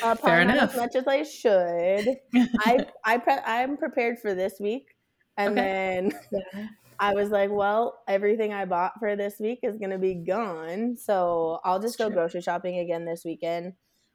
[0.02, 0.72] uh, Fair enough.
[0.72, 2.18] As much as I should.
[2.60, 4.96] I I pre- I'm prepared for this week,
[5.38, 5.62] and okay.
[5.62, 6.12] then.
[6.98, 11.60] I was like, well, everything I bought for this week is gonna be gone, so
[11.66, 12.16] I'll just That's go true.
[12.16, 13.74] grocery shopping again this weekend,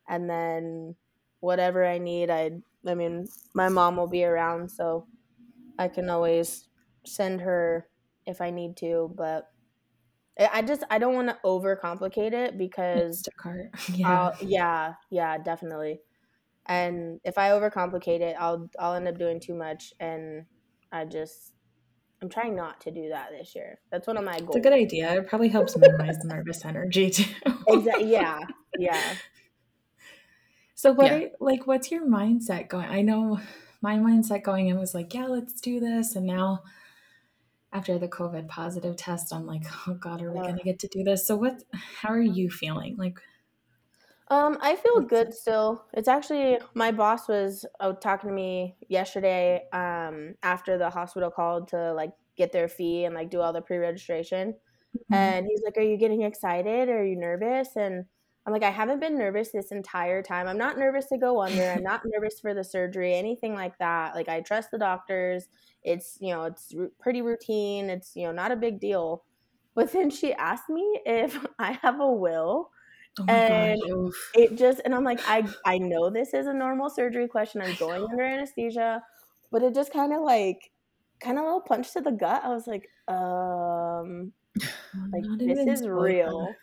[0.08, 0.96] and then
[1.40, 2.52] whatever I need, I
[2.86, 5.06] I mean, my mom will be around, so
[5.78, 6.68] I can always
[7.04, 7.86] send her
[8.26, 9.49] if I need to, but
[10.38, 13.26] I just I don't want to overcomplicate it because
[13.94, 14.32] yeah.
[14.40, 16.00] yeah, yeah, definitely.
[16.66, 20.44] And if I overcomplicate it, I'll I'll end up doing too much and
[20.92, 21.52] I just
[22.22, 23.80] I'm trying not to do that this year.
[23.90, 24.56] That's one of my goals.
[24.56, 25.14] It's a good idea.
[25.14, 27.32] It probably helps minimize the nervous energy too.
[27.68, 28.10] exactly.
[28.10, 28.40] Yeah.
[28.78, 29.14] Yeah.
[30.76, 31.14] So what yeah.
[31.16, 32.86] are, like what's your mindset going?
[32.86, 33.40] I know
[33.82, 36.62] my mindset going in was like, yeah, let's do this and now
[37.72, 40.50] after the COVID positive test, I'm like, oh God, are we yeah.
[40.50, 41.26] gonna get to do this?
[41.26, 42.96] So what how are you feeling?
[42.96, 43.18] Like
[44.30, 45.84] um, I feel good still.
[45.92, 47.66] It's actually my boss was
[48.00, 53.14] talking to me yesterday um, after the hospital called to like get their fee and
[53.14, 54.52] like do all the pre-registration.
[54.52, 55.14] Mm-hmm.
[55.14, 56.88] And he's like, "Are you getting excited?
[56.88, 58.04] Are you nervous?" And
[58.46, 60.48] I'm like, I haven't been nervous this entire time.
[60.48, 61.70] I'm not nervous to go under.
[61.70, 64.14] I'm not nervous for the surgery, anything like that.
[64.14, 65.48] Like I trust the doctors.
[65.82, 67.90] It's you know it's r- pretty routine.
[67.90, 69.24] It's you know not a big deal.
[69.74, 72.70] But then she asked me if i have a will
[73.18, 77.28] oh and it just and i'm like i i know this is a normal surgery
[77.28, 77.60] question.
[77.62, 79.02] I'm going under anesthesia.
[79.52, 80.70] But it just kind of like
[81.20, 82.42] kind of a little punch to the gut.
[82.44, 84.32] I was like um
[85.12, 86.54] like this is real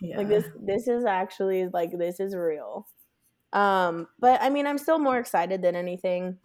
[0.00, 0.16] yeah.
[0.16, 2.86] like this this is actually like this is real
[3.52, 6.38] um but i mean i'm still more excited than anything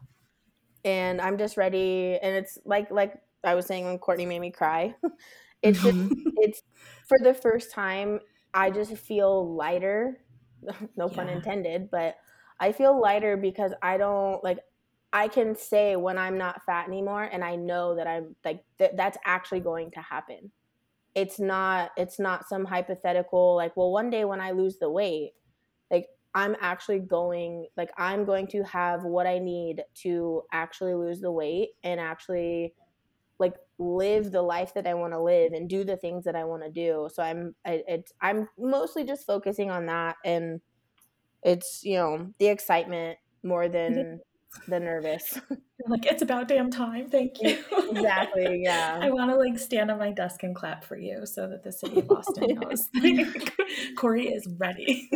[0.85, 2.17] and I'm just ready.
[2.21, 4.95] And it's like like I was saying when Courtney made me cry.
[5.61, 5.97] it's just
[6.37, 6.61] it's
[7.07, 8.19] for the first time
[8.53, 10.21] I just feel lighter.
[10.95, 11.15] no yeah.
[11.15, 12.15] pun intended, but
[12.59, 14.59] I feel lighter because I don't like
[15.11, 18.91] I can say when I'm not fat anymore and I know that I'm like th-
[18.95, 20.51] that's actually going to happen.
[21.15, 25.31] It's not it's not some hypothetical like well one day when I lose the weight
[25.89, 31.21] like I'm actually going like I'm going to have what I need to actually lose
[31.21, 32.75] the weight and actually
[33.39, 36.45] like live the life that I want to live and do the things that I
[36.45, 37.09] want to do.
[37.13, 40.61] So I'm I, it's I'm mostly just focusing on that and
[41.43, 44.19] it's you know the excitement more than
[44.67, 45.39] the nervous.
[45.87, 47.09] like it's about damn time.
[47.09, 47.57] Thank you.
[47.91, 48.61] exactly.
[48.63, 48.99] Yeah.
[49.01, 51.71] I want to like stand on my desk and clap for you so that the
[51.71, 52.89] city of Boston knows
[53.97, 55.09] Kori is ready.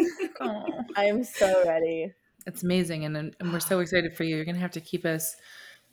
[0.95, 2.13] I am so ready.
[2.45, 4.35] It's amazing, and and we're so excited for you.
[4.35, 5.35] You're gonna have to keep us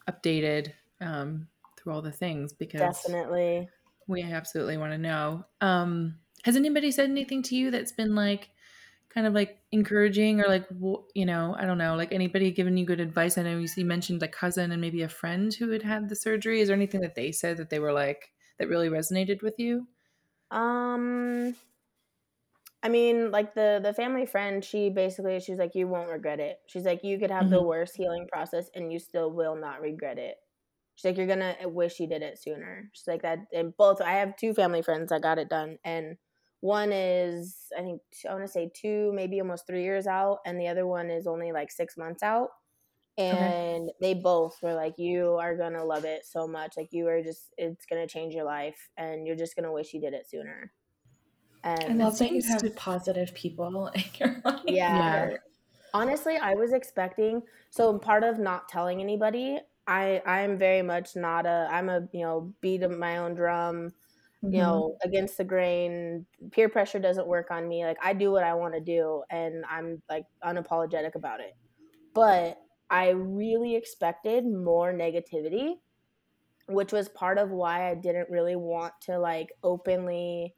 [0.08, 3.68] updated um, through all the things because definitely
[4.06, 5.44] we absolutely want to know.
[5.60, 8.50] Um, has anybody said anything to you that's been like?
[9.16, 10.66] Kind of like encouraging or like
[11.14, 13.38] you know i don't know like anybody giving you good advice?
[13.38, 16.60] I know you mentioned a cousin and maybe a friend who had had the surgery.
[16.60, 19.88] Is there anything that they said that they were like that really resonated with you?
[20.50, 21.56] Um
[22.82, 26.58] i mean like the the family friend she basically she's like you won't regret it.
[26.66, 27.54] She's like you could have mm-hmm.
[27.54, 30.36] the worst healing process and you still will not regret it.
[30.94, 32.90] She's like you're gonna wish you did it sooner.
[32.92, 36.18] She's like that and both i have two family friends that got it done and
[36.60, 40.60] one is, I think, I want to say two, maybe almost three years out, and
[40.60, 42.48] the other one is only like six months out.
[43.18, 43.92] And okay.
[44.00, 46.76] they both were like, You are going to love it so much.
[46.76, 49.72] Like, you are just, it's going to change your life, and you're just going to
[49.72, 50.72] wish you did it sooner.
[51.64, 54.60] And I love that you have positive people in your life.
[54.66, 55.30] Yeah.
[55.30, 55.36] yeah.
[55.94, 61.46] Honestly, I was expecting, so part of not telling anybody, I I'm very much not
[61.46, 63.92] a I'm a you know beat my own drum
[64.44, 64.54] mm-hmm.
[64.54, 66.26] you know, against the grain.
[66.50, 67.84] Peer pressure doesn't work on me.
[67.84, 71.54] Like I do what I want to do and I'm like unapologetic about it.
[72.14, 75.74] But I really expected more negativity,
[76.68, 80.54] which was part of why I didn't really want to like openly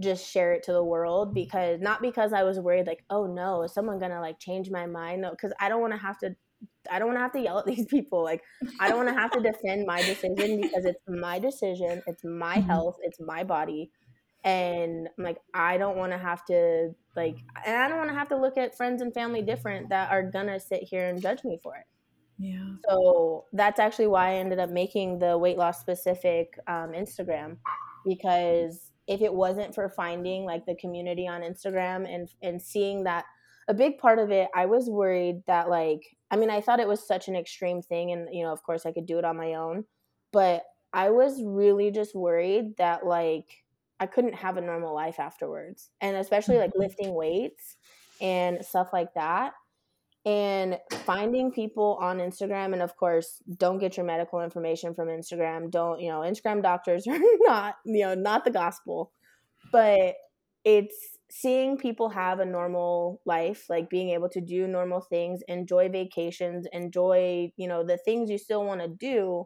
[0.00, 3.62] just share it to the world because not because I was worried like, oh no,
[3.62, 5.22] is someone gonna like change my mind?
[5.22, 6.36] No, because I don't want to have to
[6.90, 8.22] I don't want to have to yell at these people.
[8.22, 8.42] Like,
[8.80, 12.56] I don't want to have to defend my decision because it's my decision, it's my
[12.56, 12.68] mm-hmm.
[12.68, 13.90] health, it's my body.
[14.44, 18.14] And I'm like, I don't want to have to, like, and I don't want to
[18.14, 21.20] have to look at friends and family different that are going to sit here and
[21.20, 21.84] judge me for it.
[22.38, 22.74] Yeah.
[22.88, 27.56] So that's actually why I ended up making the weight loss specific um, Instagram
[28.04, 33.24] because if it wasn't for finding like the community on Instagram and and seeing that
[33.68, 36.88] a big part of it, I was worried that like I mean, I thought it
[36.88, 39.36] was such an extreme thing and you know, of course I could do it on
[39.36, 39.84] my own,
[40.32, 43.64] but I was really just worried that like
[43.98, 45.90] I couldn't have a normal life afterwards.
[46.00, 46.80] And especially like mm-hmm.
[46.80, 47.76] lifting weights
[48.20, 49.52] and stuff like that.
[50.24, 55.70] And finding people on Instagram, and of course, don't get your medical information from Instagram.
[55.70, 59.12] Don't, you know, Instagram doctors are not, you know, not the gospel.
[59.70, 60.16] But
[60.64, 65.88] it's seeing people have a normal life, like being able to do normal things, enjoy
[65.88, 69.44] vacations, enjoy, you know, the things you still want to do.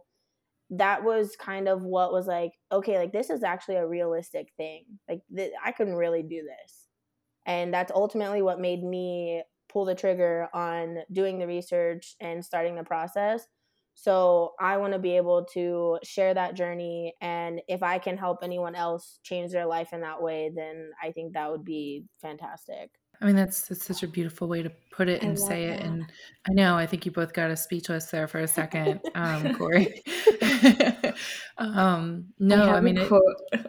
[0.70, 4.84] That was kind of what was like, okay, like this is actually a realistic thing.
[5.08, 6.88] Like th- I can really do this.
[7.46, 12.76] And that's ultimately what made me pull the trigger on doing the research and starting
[12.76, 13.46] the process
[13.94, 17.14] so I want to be able to share that journey.
[17.20, 21.12] And if I can help anyone else change their life in that way, then I
[21.12, 22.90] think that would be fantastic.
[23.20, 25.80] I mean, that's, that's such a beautiful way to put it and say that.
[25.80, 25.82] it.
[25.82, 26.10] And
[26.48, 30.02] I know, I think you both got a speechless there for a second, um, Kori.
[31.58, 33.12] um, no, I, I mean, it,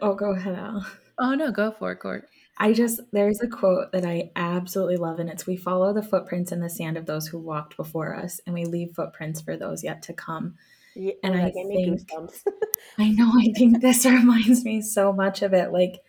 [0.00, 0.86] oh, go ahead, Al.
[1.18, 2.26] Oh, no, go for it, Court.
[2.58, 6.52] I just, there's a quote that I absolutely love, and it's We follow the footprints
[6.52, 9.82] in the sand of those who walked before us, and we leave footprints for those
[9.82, 10.56] yet to come.
[10.94, 12.10] Yeah, and I think,
[12.98, 15.72] I know, I think this reminds me so much of it.
[15.72, 16.02] Like,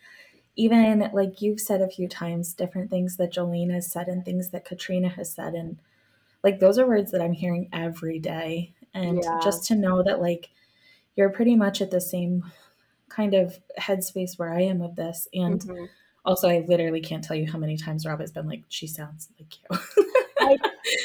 [0.56, 4.50] even like you've said a few times, different things that Jolene has said and things
[4.50, 5.54] that Katrina has said.
[5.54, 5.80] And
[6.44, 8.74] like, those are words that I'm hearing every day.
[8.94, 9.40] And yeah.
[9.42, 10.50] just to know that, like,
[11.16, 12.52] you're pretty much at the same
[13.10, 15.28] kind of headspace where I am with this.
[15.34, 15.86] And, mm-hmm
[16.26, 19.30] also, I literally can't tell you how many times Rob has been like, she sounds
[19.40, 20.06] like you.
[20.40, 20.58] I,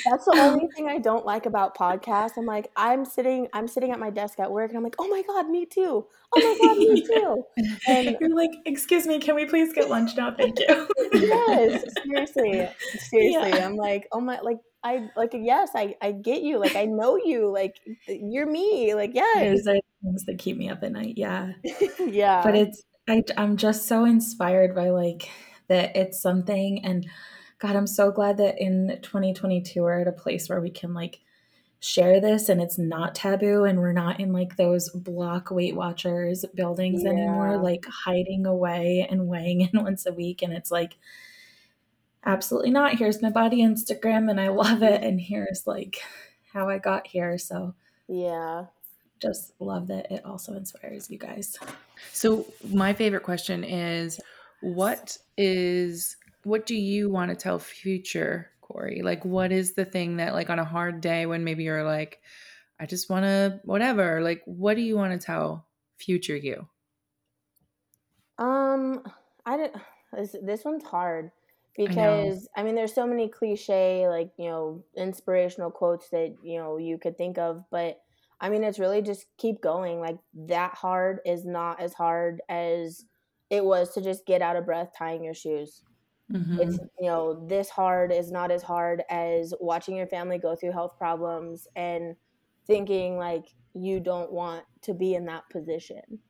[0.09, 2.33] that's the only thing I don't like about podcasts.
[2.37, 5.09] I'm like, I'm sitting, I'm sitting at my desk at work, and I'm like, oh
[5.09, 6.07] my god, me too.
[6.35, 7.45] Oh my god, me too.
[7.89, 10.35] And you're like, excuse me, can we please get lunch now?
[10.35, 10.89] Thank you.
[11.13, 13.51] yes, seriously, seriously.
[13.51, 13.67] Yeah.
[13.67, 16.59] I'm like, oh my, like I like yes, I I get you.
[16.59, 17.51] Like I know you.
[17.53, 18.95] Like you're me.
[18.95, 19.65] Like yes.
[19.65, 21.15] Those are things that keep me up at night.
[21.17, 21.53] Yeah.
[21.99, 22.43] yeah.
[22.45, 25.31] But it's I, I'm just so inspired by like
[25.69, 27.09] that it's something and
[27.59, 31.21] God, I'm so glad that in 2022 we're at a place where we can like
[31.81, 36.45] share this and it's not taboo and we're not in like those block Weight Watchers
[36.55, 37.11] buildings yeah.
[37.11, 40.43] anymore, like hiding away and weighing in once a week.
[40.43, 40.97] And it's like,
[42.25, 42.99] absolutely not.
[42.99, 45.03] Here's my body Instagram and I love it.
[45.03, 46.01] And here's like
[46.53, 47.39] how I got here.
[47.39, 47.75] So,
[48.07, 48.67] yeah,
[49.21, 51.59] just love that it also inspires you guys.
[52.13, 54.21] So my favorite question is
[54.61, 59.03] what is what do you want to tell future Kori?
[59.03, 62.21] Like what is the thing that like on a hard day when maybe you're like
[62.81, 66.67] I just want to whatever, like what do you want to tell future you?
[68.39, 69.03] Um
[69.45, 69.73] I don't
[70.13, 71.31] this, this one's hard
[71.77, 76.59] because I, I, mean there's so many cliche like you know inspirational quotes that you
[76.59, 78.01] know you could think of but
[78.41, 80.01] I mean, it's really just keep going.
[80.01, 83.05] Like that hard is not as hard as
[83.51, 85.83] it was to just get out of breath tying your shoes.
[86.33, 86.61] Mm-hmm.
[86.61, 90.73] It's you know this hard is not as hard as watching your family go through
[90.73, 92.17] health problems and
[92.67, 96.21] thinking like you don't want to be in that position.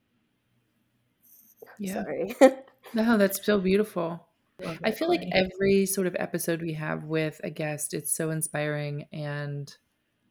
[1.79, 1.94] Yeah.
[1.94, 2.35] Sorry.
[2.94, 4.25] no, that's so beautiful.
[4.83, 9.07] I feel like every sort of episode we have with a guest, it's so inspiring
[9.12, 9.73] and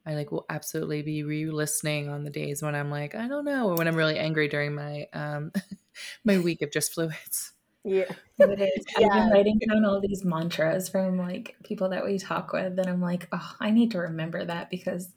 [0.08, 3.68] I like will absolutely be re-listening on the days when I'm like, I don't know,
[3.68, 5.52] or when I'm really angry during my um
[6.24, 7.52] my week of just fluids.
[7.84, 8.10] Yeah.
[8.38, 8.84] It is.
[8.98, 9.08] Yeah.
[9.12, 12.86] I've been writing down all these mantras from like people that we talk with, and
[12.86, 15.10] I'm like, oh, I need to remember that because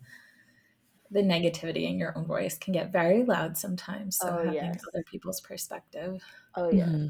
[1.09, 4.17] the negativity in your own voice can get very loud sometimes.
[4.17, 4.81] So oh, having yes.
[4.93, 6.21] other people's perspective.
[6.55, 6.85] Oh yeah.
[6.85, 7.07] Mm-hmm.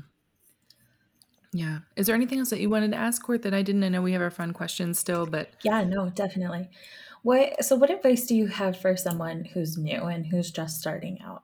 [1.54, 1.80] Yeah.
[1.96, 3.84] Is there anything else that you wanted to ask, Court, that I didn't?
[3.84, 6.70] I know we have our fun questions still, but yeah, no, definitely.
[7.24, 11.20] What so what advice do you have for someone who's new and who's just starting
[11.22, 11.44] out?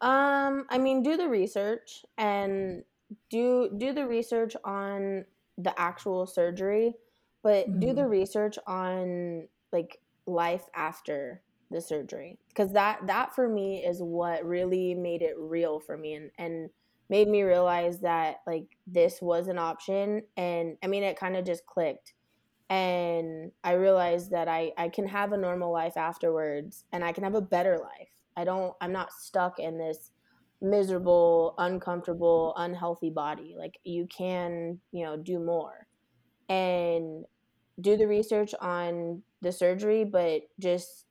[0.00, 2.82] Um, I mean, do the research and
[3.30, 5.24] do do the research on
[5.58, 6.94] the actual surgery,
[7.42, 7.80] but mm-hmm.
[7.80, 14.00] do the research on like life after the surgery because that that for me is
[14.00, 16.70] what really made it real for me and and
[17.08, 21.44] made me realize that like this was an option and i mean it kind of
[21.44, 22.12] just clicked
[22.72, 27.22] and i realized that i i can have a normal life afterwards and i can
[27.22, 28.08] have a better life.
[28.34, 30.10] I don't i'm not stuck in this
[30.62, 33.56] miserable uncomfortable unhealthy body.
[33.58, 35.86] Like you can you know do more
[36.48, 37.26] and
[37.80, 41.04] do the research on the surgery but just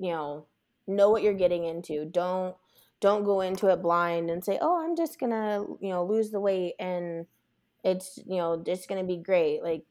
[0.00, 0.46] you know
[0.88, 2.04] know what you're getting into.
[2.04, 2.56] Don't
[2.98, 6.40] don't go into it blind and say oh i'm just gonna you know lose the
[6.40, 7.26] weight and
[7.84, 9.62] it's you know it's gonna be great.
[9.62, 9.84] Like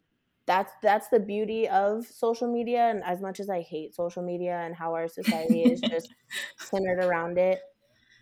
[0.50, 4.64] that's that's the beauty of social media and as much as i hate social media
[4.66, 6.12] and how our society is just
[6.58, 7.60] centered around it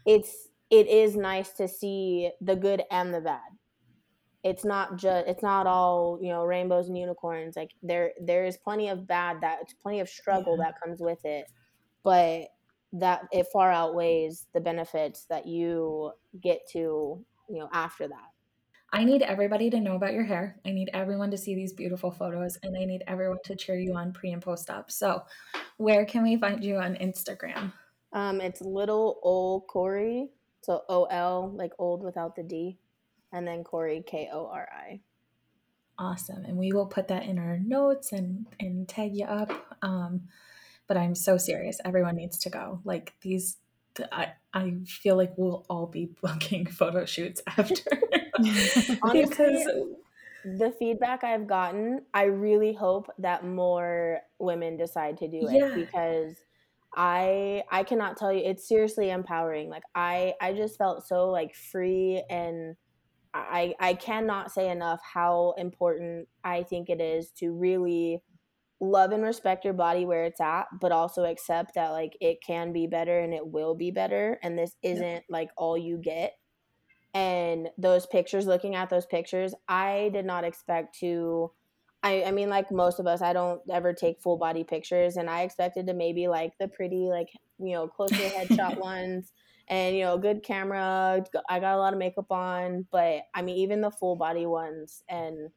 [0.05, 3.39] it's it is nice to see the good and the bad
[4.43, 8.57] it's not just it's not all you know rainbows and unicorns like there there is
[8.57, 10.65] plenty of bad that it's plenty of struggle yeah.
[10.65, 11.45] that comes with it
[12.03, 12.49] but
[12.91, 16.11] that it far outweighs the benefits that you
[16.43, 18.36] get to you know after that
[18.93, 20.59] I need everybody to know about your hair.
[20.65, 23.93] I need everyone to see these beautiful photos and I need everyone to cheer you
[23.95, 24.89] on pre and post op.
[24.91, 25.23] So,
[25.77, 27.73] where can we find you on Instagram?
[28.13, 30.29] Um, it's little old Kori.
[30.61, 32.77] So O L, like old without the D,
[33.31, 35.01] and then Kori, K O R I.
[35.99, 36.45] Awesome.
[36.45, 39.51] And we will put that in our notes and, and tag you up.
[39.81, 40.27] Um,
[40.87, 41.79] but I'm so serious.
[41.83, 42.81] Everyone needs to go.
[42.83, 43.57] Like these,
[44.11, 48.01] I, I feel like we'll all be booking photo shoots after.
[49.01, 49.67] Honestly, because
[50.45, 55.75] the feedback I've gotten, I really hope that more women decide to do it yeah.
[55.75, 56.35] because
[56.95, 59.69] I I cannot tell you it's seriously empowering.
[59.69, 62.75] Like I I just felt so like free and
[63.33, 68.21] I I cannot say enough how important I think it is to really
[68.79, 72.73] love and respect your body where it's at, but also accept that like it can
[72.73, 74.39] be better and it will be better.
[74.43, 75.19] And this isn't yeah.
[75.29, 76.33] like all you get.
[77.13, 81.51] And those pictures, looking at those pictures, I did not expect to.
[82.03, 85.27] I, I mean, like most of us, I don't ever take full body pictures, and
[85.27, 89.33] I expected to maybe like the pretty, like, you know, close to headshot ones
[89.67, 91.25] and, you know, good camera.
[91.49, 95.01] I got a lot of makeup on, but I mean, even the full body ones
[95.09, 95.49] and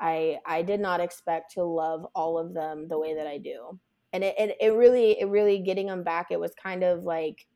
[0.00, 3.78] I I did not expect to love all of them the way that I do.
[4.12, 7.46] And it, it, it really it really getting them back it was kind of like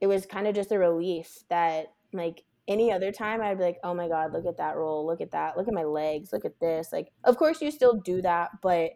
[0.00, 3.78] it was kind of just a relief that like any other time I'd be like,
[3.82, 5.06] "Oh my god, look at that roll.
[5.06, 5.56] Look at that.
[5.56, 6.32] Look at my legs.
[6.32, 8.92] Look at this." Like of course you still do that, but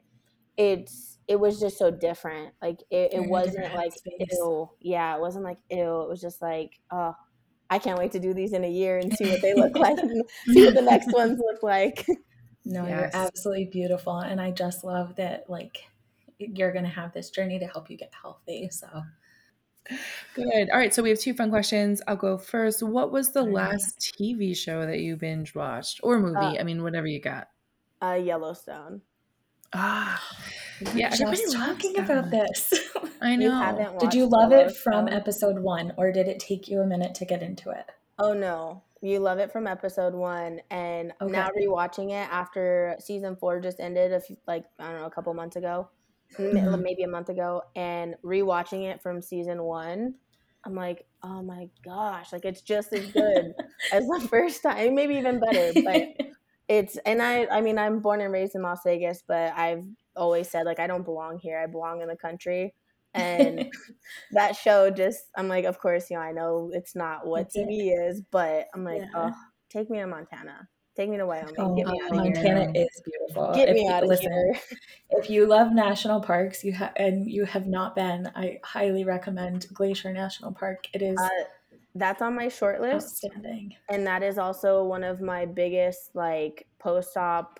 [0.57, 2.55] it's it was just so different.
[2.61, 4.69] Like it, it wasn't like ew.
[4.81, 6.03] Yeah, it wasn't like ew.
[6.03, 7.15] It was just like, oh,
[7.71, 9.99] I can't wait to do these in a year and see what they look like
[9.99, 12.07] and see what the next ones look like.
[12.65, 12.91] No, yes.
[12.91, 14.19] you're absolutely beautiful.
[14.19, 15.85] And I just love that, like,
[16.39, 18.69] you're going to have this journey to help you get healthy.
[18.71, 18.89] So
[20.35, 20.71] good.
[20.71, 20.95] All right.
[20.95, 22.03] So we have two fun questions.
[22.07, 22.83] I'll go first.
[22.83, 26.37] What was the last TV show that you binge watched or movie?
[26.37, 27.49] Uh, I mean, whatever you got.
[28.01, 29.03] Uh, Yellowstone.
[29.75, 30.23] Ah,
[30.95, 31.11] yeah.
[31.13, 32.75] Everybody talking about this.
[33.23, 33.97] I know.
[34.01, 37.25] Did you love it from episode one, or did it take you a minute to
[37.25, 37.87] get into it?
[38.19, 41.33] Oh no, you love it from episode one, and okay.
[41.33, 45.11] now rewatching it after season four just ended, a few, like I don't know, a
[45.11, 45.89] couple months ago,
[46.39, 46.81] mm-hmm.
[46.81, 50.15] maybe a month ago, and rewatching it from season one,
[50.65, 53.53] I'm like, oh my gosh, like it's just as good
[53.93, 55.73] as the first time, maybe even better.
[55.83, 56.27] But
[56.69, 59.85] it's and I, I mean, I'm born and raised in Las Vegas, but I've
[60.17, 61.59] always said like I don't belong here.
[61.59, 62.75] I belong in the country
[63.15, 63.71] and
[64.33, 67.93] that show just i'm like of course you know i know it's not what tv
[68.09, 69.09] is but i'm like yeah.
[69.15, 69.33] oh
[69.73, 70.69] take me to montana.
[70.95, 71.55] Take me to wyoming.
[71.57, 72.85] Oh, get me out montana here.
[72.85, 73.55] is beautiful.
[73.55, 74.61] Get if me out of listen, here.
[75.11, 79.67] if you love national parks you have and you have not been i highly recommend
[79.73, 80.87] glacier national park.
[80.93, 81.29] It is uh,
[81.95, 83.25] that's on my short list.
[83.25, 83.75] outstanding.
[83.89, 87.59] And that is also one of my biggest like post-op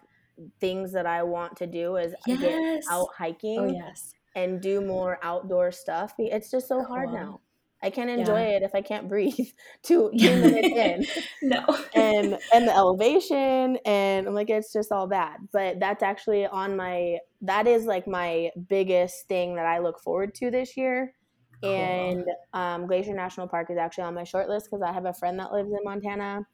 [0.61, 2.41] things that i want to do is yes.
[2.41, 3.59] get out hiking.
[3.59, 6.15] Oh yes and do more outdoor stuff.
[6.19, 7.41] It's just so hard now.
[7.83, 8.57] I can't enjoy yeah.
[8.57, 9.35] it if I can't breathe
[9.83, 11.07] two two minutes in.
[11.51, 11.65] no.
[11.95, 15.39] and and the elevation and I'm like it's just all bad.
[15.53, 20.35] But that's actually on my that is like my biggest thing that I look forward
[20.37, 21.15] to this year.
[21.61, 21.75] Cool.
[21.75, 22.25] And
[22.55, 25.39] um, Glacier National Park is actually on my short list because I have a friend
[25.39, 26.45] that lives in Montana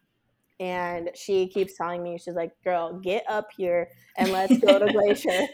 [0.60, 4.92] and she keeps telling me she's like girl get up here and let's go to
[4.92, 5.46] glacier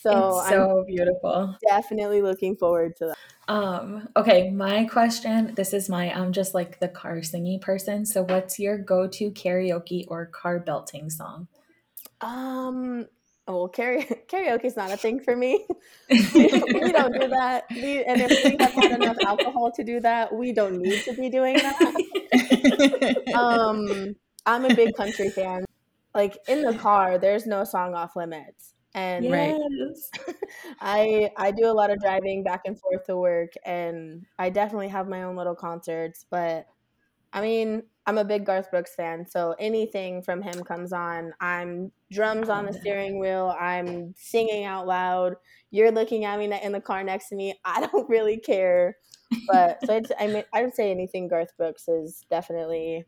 [0.00, 1.56] So it's so I'm beautiful.
[1.66, 3.16] Definitely looking forward to that.
[3.48, 8.04] Um, okay, my question, this is my I'm just like the car singing person.
[8.04, 11.48] So what's your go-to karaoke or car belting song?
[12.20, 13.06] Um
[13.48, 15.64] well, karaoke is not a thing for me.
[16.10, 17.64] we, we, don't do that.
[17.70, 21.14] We, and if we have had enough alcohol to do that, we don't need to
[21.14, 23.34] be doing that.
[23.36, 25.64] um, I'm a big country fan.
[26.12, 28.74] Like in the car, there's no song off limits.
[28.96, 30.10] And yes.
[30.80, 34.88] I I do a lot of driving back and forth to work and I definitely
[34.88, 36.66] have my own little concerts, but
[37.32, 41.32] I mean, I'm a big Garth Brooks fan, so anything from him comes on.
[41.40, 43.54] I'm drums on the steering wheel.
[43.58, 45.36] I'm singing out loud.
[45.70, 47.58] You're looking at me in the car next to me.
[47.64, 48.96] I don't really care,
[49.48, 53.04] but so I mean, I would say anything Garth Brooks is definitely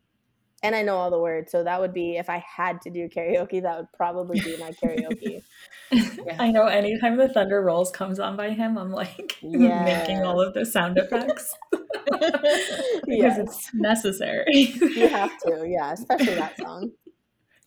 [0.63, 1.53] and I know all the words.
[1.53, 4.73] So that would be if I had to do karaoke, that would probably be my
[4.73, 5.43] karaoke.
[5.91, 6.37] yeah.
[6.39, 10.09] I know anytime the Thunder Rolls comes on by him, I'm like yes.
[10.09, 13.39] making all of the sound effects because yes.
[13.39, 14.45] it's necessary.
[14.49, 16.91] you have to, yeah, especially that song.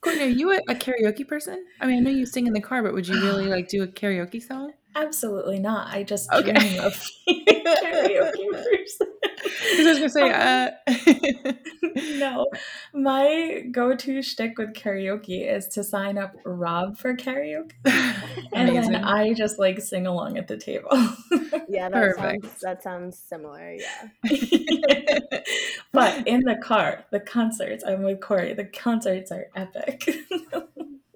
[0.01, 1.63] Courtney, are you a, a, karaoke person?
[1.79, 3.83] I mean, I know you sing in the car, but would you really like do
[3.83, 4.73] a karaoke song?
[4.95, 5.93] Absolutely not.
[5.93, 6.53] I just okay.
[6.53, 6.93] dream of
[7.29, 9.10] karaoke person.
[9.63, 11.53] I was gonna say, uh...
[12.17, 12.47] no.
[12.93, 17.71] My go-to shtick with karaoke is to sign up Rob for karaoke,
[18.53, 20.89] and then I just like sing along at the table.
[21.69, 22.43] yeah, that Perfect.
[22.43, 23.73] sounds that sounds similar.
[23.73, 25.41] Yeah.
[25.91, 28.53] but in the car, the concerts, I'm with Kori.
[28.53, 30.09] The concerts are epic.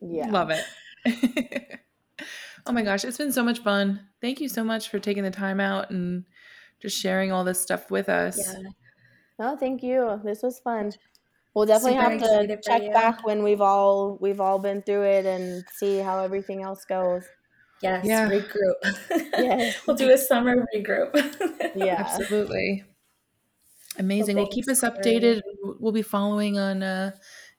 [0.01, 1.79] yeah, love it.
[2.65, 4.01] oh my gosh, it's been so much fun.
[4.21, 6.25] Thank you so much for taking the time out and
[6.85, 8.37] just sharing all this stuff with us.
[8.37, 8.69] Yeah.
[9.39, 10.21] No, thank you.
[10.23, 10.93] This was fun.
[11.53, 15.25] We'll definitely Super have to check back when we've all we've all been through it
[15.25, 17.23] and see how everything else goes.
[17.81, 18.29] Yes, yeah.
[18.29, 18.95] regroup.
[19.37, 19.81] yes.
[19.87, 21.11] we'll do a summer regroup.
[21.75, 22.83] yeah, absolutely.
[23.97, 24.37] Amazing.
[24.37, 25.41] Well, keep us updated.
[25.79, 27.11] We'll be following on uh,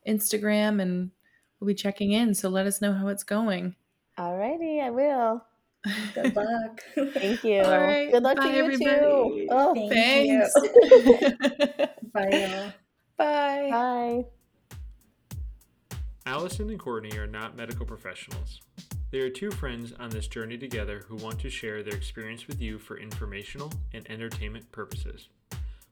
[0.06, 1.10] Instagram and
[1.58, 2.34] we'll be checking in.
[2.34, 3.74] So let us know how it's going.
[4.18, 5.42] Alrighty, I will.
[6.14, 6.82] Good luck.
[7.14, 7.62] Thank you.
[7.62, 8.10] All right.
[8.10, 8.96] Good luck Bye, to you everybody.
[8.96, 9.48] too.
[9.50, 10.52] Oh, Thanks.
[12.12, 12.72] Bye.
[13.16, 13.68] Bye.
[13.70, 14.24] Bye.
[16.26, 18.60] Allison and Courtney are not medical professionals.
[19.12, 22.60] They are two friends on this journey together who want to share their experience with
[22.60, 25.28] you for informational and entertainment purposes.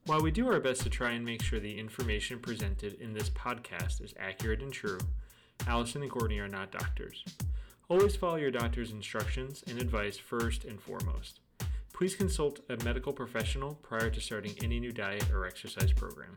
[0.07, 3.31] While we do our best to try and make sure the information presented in this
[3.31, 4.99] podcast is accurate and true,
[5.69, 7.25] Allison and Courtney are not doctors.
[7.91, 11.41] Always follow your doctor's instructions and advice first and foremost.
[11.93, 16.35] Please consult a medical professional prior to starting any new diet or exercise program.